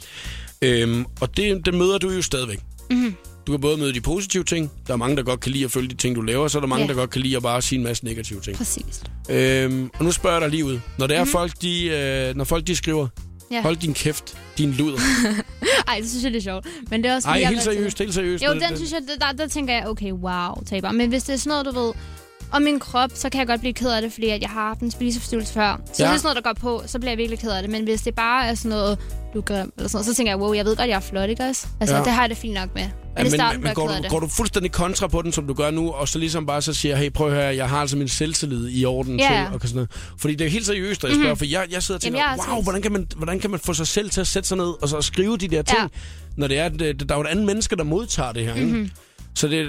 [0.63, 2.61] Øhm, og det, det møder du jo stadigvæk.
[2.91, 3.17] Mhm.
[3.47, 5.71] Du kan både møde de positive ting, der er mange, der godt kan lide at
[5.71, 6.89] følge de ting, du laver, så er der mange, Ja.
[6.89, 8.57] der godt kan lide at bare sige en masse negative ting.
[8.57, 9.03] Præcis.
[9.31, 10.81] Øhm, og nu spørger jeg dig lige ud.
[10.99, 11.31] Når det er Mhm.
[11.33, 13.07] folk, de, øh, når folk de skriver,
[13.51, 13.63] Ja.
[13.63, 14.99] hold din kæft, din luder.
[15.89, 16.67] Ej, det synes jeg, det er sjovt.
[16.91, 18.45] Men det er også, Ej, helt er seriøst, helt seriøst.
[18.45, 20.93] Jo, den det- synes jeg, der, der tænker jeg, okay, wow, taber.
[20.93, 21.93] Men hvis det er sådan noget, du ved,
[22.53, 24.69] om min krop, så kan jeg godt blive ked af det, fordi at jeg har
[24.69, 25.81] haft en spiseforstyrrelse før.
[25.93, 26.09] Så Ja.
[26.09, 27.71] det er sådan noget, der går på, så bliver jeg virkelig ked af det.
[27.71, 28.99] Men hvis det bare er sådan noget,
[29.35, 31.31] du grim, eller sådan noget, så tænker jeg, wow, jeg ved godt, jeg er flot,
[31.31, 31.67] ikke også?
[31.81, 32.03] Altså, Ja.
[32.03, 32.83] det har jeg det fint nok med.
[32.83, 35.55] Men, Ja, men, starten men, går, du, går du fuldstændig kontra på den, som du
[35.55, 37.97] gør nu, og så ligesom bare så siger, hey, prøv at høre, jeg har altså
[37.97, 39.91] min selvtillid i orden Ja, til, og sådan noget.
[40.19, 41.39] Fordi det er helt seriøst, at jeg spørger, Mhm.
[41.39, 43.75] for jeg, jeg sidder og tænker, Jamen, wow, hvordan kan, man, hvordan kan man få
[43.75, 45.87] sig selv til at sætte sig ned og så skrive de der ting, Ja.
[46.37, 48.55] når det er, at øh, der er jo et andet menneske, der modtager det her,
[48.55, 48.67] ikke?
[48.67, 48.91] Mhm.
[49.35, 49.69] Så det,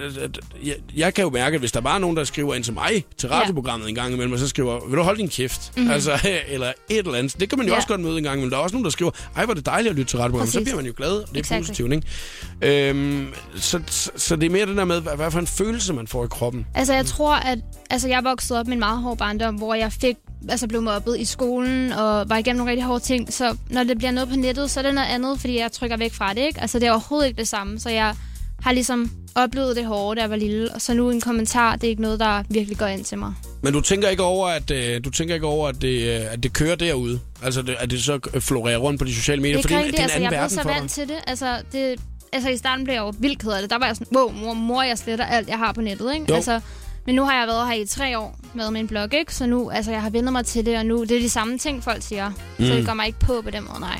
[0.63, 2.73] jeg, jeg kan jo mærke, at hvis der bare er nogen, der skriver ind til
[2.73, 5.71] mig til radioprogrammet en gang imellem, og så skriver, vil du holde din kæft?
[5.77, 5.91] Mhm.
[5.91, 6.11] Altså,
[6.47, 7.39] eller et eller andet.
[7.39, 7.77] Det kan man jo Ja.
[7.77, 8.49] også godt møde en gang imellem.
[8.49, 10.53] Der er også nogen, der skriver, ej, hvor er det dejligt at lytte til radioprogrammet.
[10.53, 11.61] Så bliver man jo glad, og det er Exactly.
[11.61, 12.89] positivt, ikke?
[12.89, 15.93] Øhm, så, så, så det er mere det der med, hvad, hvad for en følelse
[15.93, 16.65] man får i kroppen.
[16.75, 17.59] Altså, jeg tror, at
[17.89, 20.15] altså, jeg voksede op med en meget hård barndom, hvor jeg fik,
[20.49, 23.33] altså, blev mobbet i skolen og var igennem nogle rigtig hårde ting.
[23.33, 25.97] Så når det bliver noget på nettet, så er det noget andet, fordi jeg trykker
[25.97, 26.61] væk fra det, ikke?
[26.61, 27.79] Altså, det er overhovedet ikke det samme.
[27.79, 28.15] Så jeg
[28.63, 30.71] har ligesom oplevet det hårde, da jeg var lille.
[30.71, 33.33] Og så nu en kommentar, det er ikke noget, der virkelig går ind til mig.
[33.61, 36.43] Men du tænker ikke over, at, øh, du tænker ikke over, at det, øh, at
[36.43, 37.19] det kører derude?
[37.43, 39.57] Altså, det, at det så florerer rundt på de sociale medier?
[39.57, 41.17] Det fordi er det er det, en altså, jeg er blevet så vant til det.
[41.27, 41.99] Altså, det,
[42.33, 43.69] altså, i starten blev jeg jo vildt ked af det.
[43.69, 46.25] Der var jeg sådan, wow, mor, mor jeg sletter alt, jeg har på nettet, ikke?
[46.29, 46.35] Jo.
[46.35, 46.59] Altså,
[47.05, 49.35] men nu har jeg været her i tre år med min blog, ikke?
[49.35, 51.57] Så nu, altså, jeg har vendt mig til det, og nu, det er de samme
[51.57, 52.29] ting, folk siger.
[52.29, 52.65] Mm.
[52.65, 53.99] Så det går mig ikke på på den måde, nej.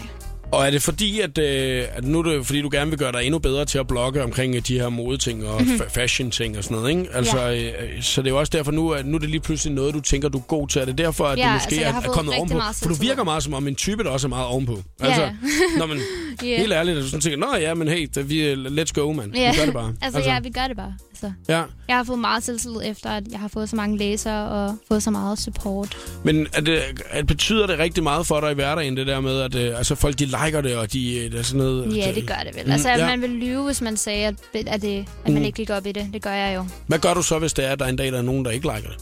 [0.54, 3.12] Og er det fordi, at, øh, at nu er det fordi, du gerne vil gøre
[3.12, 5.76] dig endnu bedre til at blogge omkring øh, de her modeting og Mhm.
[5.76, 7.06] fa- fashion-ting og sådan noget, ikke?
[7.14, 9.74] Altså, øh, så det er jo også derfor nu, at nu er det lige pludselig
[9.74, 10.82] noget, du tænker, du er god til.
[10.82, 12.60] Er det derfor, at Ja, du måske altså, er, er kommet ovenpå?
[12.82, 14.80] For du virker meget som om en type, der også er meget ovenpå.
[15.02, 15.06] Ja.
[15.06, 15.30] Altså,
[15.78, 15.98] når man,
[16.44, 16.58] Yeah.
[16.60, 19.36] helt ærligt, at du sådan tænker, nå ja, men hey, vi, let's go, mand.
[19.36, 19.52] Ja.
[19.52, 19.94] Vi gør det bare.
[20.02, 20.94] altså, ja, vi gør det bare.
[21.28, 21.64] Altså, ja.
[21.88, 25.04] jeg har fået meget selvtillid efter, at jeg har fået så mange læsere og fået
[25.04, 25.98] så meget support.
[26.24, 29.40] Men er det, at betyder det rigtig meget for dig i hverdagen, det der med,
[29.42, 31.98] at øh, altså, folk de liker det, og de øh, det er sådan noget...
[31.98, 32.66] Ja, det gør det vel.
[32.66, 33.06] Mm, Altså, at ja.
[33.08, 34.36] man vil lyve, hvis man sagde, at,
[34.68, 35.46] at, det, at man Mm.
[35.46, 36.10] ikke gik op i det.
[36.14, 36.66] Det gør jeg jo.
[36.88, 38.46] Hvad gør du så, hvis det er, at der er en dag, der er nogen,
[38.46, 38.98] der ikke liker det?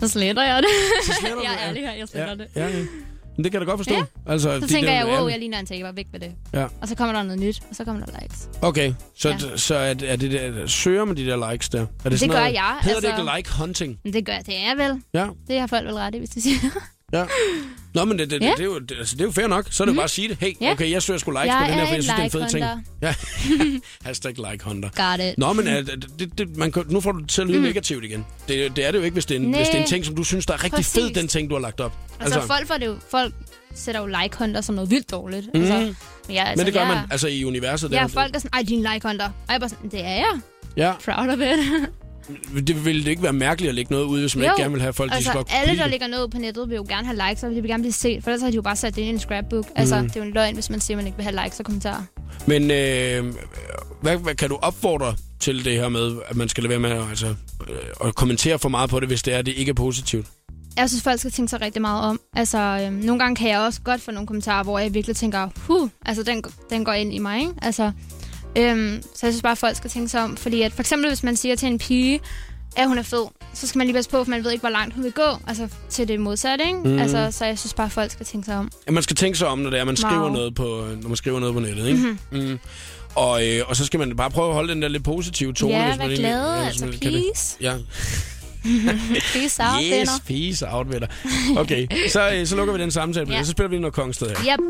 [0.00, 0.68] Så sletter jeg det.
[1.06, 2.46] Så sletter jeg er ærlig her, jeg sletter ja, det.
[2.56, 2.84] Ja, ja.
[3.36, 3.94] Men det kan jeg da godt forstå.
[3.94, 4.32] Ja.
[4.32, 6.32] Altså, Så tænker det er jeg, wow, jeg ligner en taber, væk med det.
[6.52, 6.66] Ja.
[6.80, 8.48] Og så kommer der noget nyt, og så kommer der likes.
[8.62, 9.56] Okay, så, Ja.
[9.56, 11.80] så er, det- er det der, søger man de der likes der?
[11.80, 13.10] Er det, Det sådan gør noget, jeg, Hedder altså.
[13.10, 13.98] det ikke like hunting?
[14.04, 15.02] Det gør det er vel.
[15.14, 15.28] Ja.
[15.48, 16.56] Det har folk vel ret i, hvis de siger.
[17.18, 17.24] Ja.
[17.94, 18.46] Nå, men det, det, Ja.
[18.48, 19.66] det, det, er jo, det, altså, det er jo fair nok.
[19.70, 20.36] Så er det jo bare at sige det.
[20.40, 20.72] Hey, Ja.
[20.72, 22.24] okay, jeg søger sgu likes Jeg på den her, er for jeg synes, det er
[22.24, 22.64] en fed ting.
[22.64, 23.78] like-hunter.
[24.02, 24.04] Ja.
[24.08, 24.88] Hashtag like hunter.
[25.10, 25.34] Got it.
[25.38, 27.64] Nå, men er, det, det, man, nu får du det til at lyde Mm.
[27.64, 28.26] negativt igen.
[28.48, 30.04] Det, det er det jo ikke, hvis det er en, hvis det er en ting,
[30.04, 31.18] som du synes, der er rigtig fed, Præcis.
[31.18, 31.92] den ting, du har lagt op.
[32.20, 33.34] Altså, altså folk, får det jo, folk
[33.74, 35.46] sætter jo like hunter som noget vildt dårligt.
[35.54, 35.62] Mhm.
[35.62, 35.96] Altså, men,
[36.36, 37.92] jeg, altså, men det gør jeg, man altså i universet.
[37.92, 39.24] Ja, folk er sådan, ej, din like hunter.
[39.26, 40.40] Og jeg bare sådan, det er jeg.
[40.76, 41.88] Ja, Proud of it.
[42.66, 44.80] det ville det ikke være mærkeligt at lægge noget ud, hvis man ikke gerne vil
[44.82, 46.84] have folk, de altså, skal alle, kunne der lægger noget ud på nettet, vil jo
[46.88, 48.24] gerne have likes, og de vil gerne blive set.
[48.24, 49.66] For ellers har de jo bare sat det ind i en scrapbook.
[49.76, 50.06] Altså, Mhm.
[50.08, 51.64] det er jo en løgn, hvis man siger, at man ikke vil have likes og
[51.66, 52.02] kommentarer.
[52.46, 53.34] Men øh,
[54.02, 56.90] hvad, hvad, kan du opfordre til det her med, at man skal lade være med
[56.90, 57.26] at, altså,
[57.70, 60.26] øh, at kommentere for meget på det, hvis det er, det ikke er positivt?
[60.76, 62.20] Jeg synes, folk skal tænke sig rigtig meget om.
[62.36, 65.48] Altså, øhm, nogle gange kan jeg også godt få nogle kommentarer, hvor jeg virkelig tænker,
[65.56, 67.52] huh, altså den, den går ind i mig, ikke?
[67.62, 67.92] Altså,
[68.58, 70.36] øhm, så jeg synes bare, at folk skal tænke sig om.
[70.36, 72.20] Fordi at for eksempel, hvis man siger til en pige,
[72.76, 73.24] at hun er fed,
[73.54, 75.38] så skal man lige passe på, for man ved ikke, hvor langt hun vil gå.
[75.46, 76.78] Altså, til det modsatte, ikke?
[76.78, 76.98] Mhm.
[76.98, 78.70] Altså, så jeg synes bare, at folk skal tænke sig om.
[78.86, 80.32] Ja, man skal tænke sig om, når det er, man skriver, Meget.
[80.32, 81.98] noget på, når man skriver noget på nettet, ikke?
[82.00, 82.18] Mhm.
[82.32, 82.58] Mm.
[83.14, 85.74] Og, øh, og så skal man bare prøve at holde den der lidt positive tone.
[85.74, 87.56] Ja, hvis man vær glad, hvis altså, please.
[87.60, 87.74] Ja.
[89.34, 90.18] Peace out, yes, venner.
[90.26, 91.06] peace out, venner.
[91.56, 93.44] Okay, så, øh, så lukker vi den samtale Ja.
[93.44, 94.36] Så spiller vi noget Kongsted her.
[94.52, 94.60] Yep.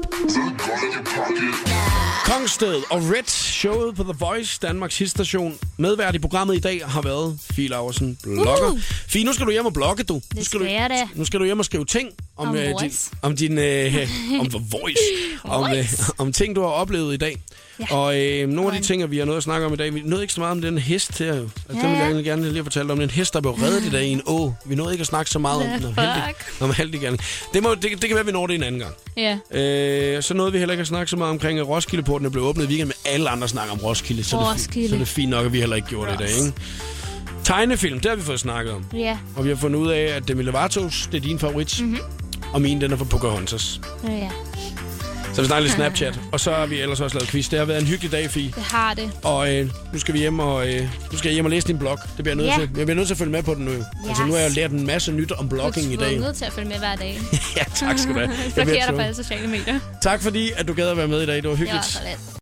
[2.25, 5.59] Kongsted og Red, showet på The Voice, Danmarks hitstation.
[5.77, 8.71] Medvært i programmet i dag har været Fie Laursen, blogger.
[8.73, 8.81] Uh.
[8.83, 10.15] Fie, nu skal du hjem og blogge, du.
[10.15, 11.09] Nu Det skal, du, skal da.
[11.15, 12.93] nu skal du hjem og skrive ting om, Om øh, din,
[13.23, 13.95] om din øh,
[14.41, 15.01] om The Voice.
[15.45, 15.85] om, øh,
[16.19, 17.37] om ting, du har oplevet i dag.
[17.81, 17.97] Ja.
[17.97, 20.03] Og øh, nogle af de ting, vi har noget at snakke om i dag, vi
[20.05, 21.33] nåede ikke så meget om den hest her.
[21.33, 22.99] Altså, Ja, Den vil jeg egentlig gerne lige fortalt om.
[22.99, 24.53] Den hest, der blev reddet i dag i en å.
[24.67, 25.85] Vi nåede ikke at snakke så meget om den.
[25.85, 27.21] Om heldig, om heldig gerning.
[27.55, 28.95] det, må, det, det kan være, at vi når det en anden gang.
[29.17, 29.39] Ja.
[30.17, 32.49] Øh, så nåede vi heller ikke at snakke så meget omkring, at Roskildeporten er blevet
[32.49, 34.25] åbnet i weekend, men alle andre snakker om Roskilde.
[34.25, 34.89] Så, er det, Roskilde.
[34.89, 36.45] så er det fint nok, at vi heller ikke gjorde det i dag.
[36.47, 36.53] Ikke?
[37.45, 38.85] Tegnefilm, det har vi fået snakket om.
[38.93, 39.19] Ja.
[39.37, 41.81] Og vi har fundet ud af, at Demi Lovato's, det er din favorit.
[41.83, 41.99] Mhm.
[42.53, 43.81] Og min, den er fra Pocahontas.
[44.09, 44.29] Ja,
[45.35, 46.21] Så vi snakker lidt Snapchat.
[46.33, 47.49] Og så har vi ellers også lavet quiz.
[47.51, 48.53] Det har været en hyggelig dag, Fie.
[48.57, 49.11] det har det.
[49.23, 50.81] Og øh, nu skal vi hjem og, øh,
[51.13, 51.99] nu skal jeg hjem og læse din blog.
[52.17, 52.53] Det bliver jeg nødt Ja.
[52.55, 52.61] til.
[52.77, 53.71] Jeg bliver nødt til at følge med på den nu.
[53.73, 53.85] Yes.
[54.09, 56.19] Altså, nu har jeg lært en masse nyt om blogging i Du er dag.
[56.21, 57.21] nødt til at følge med hver dag.
[57.57, 58.31] ja, tak skal du have.
[58.57, 59.79] Jeg Blokerer dig på alle sociale medier.
[60.03, 61.37] Tak fordi, at du gad at være med i dag.
[61.37, 61.77] Det var Det hyggeligt.
[61.77, 62.19] var så let.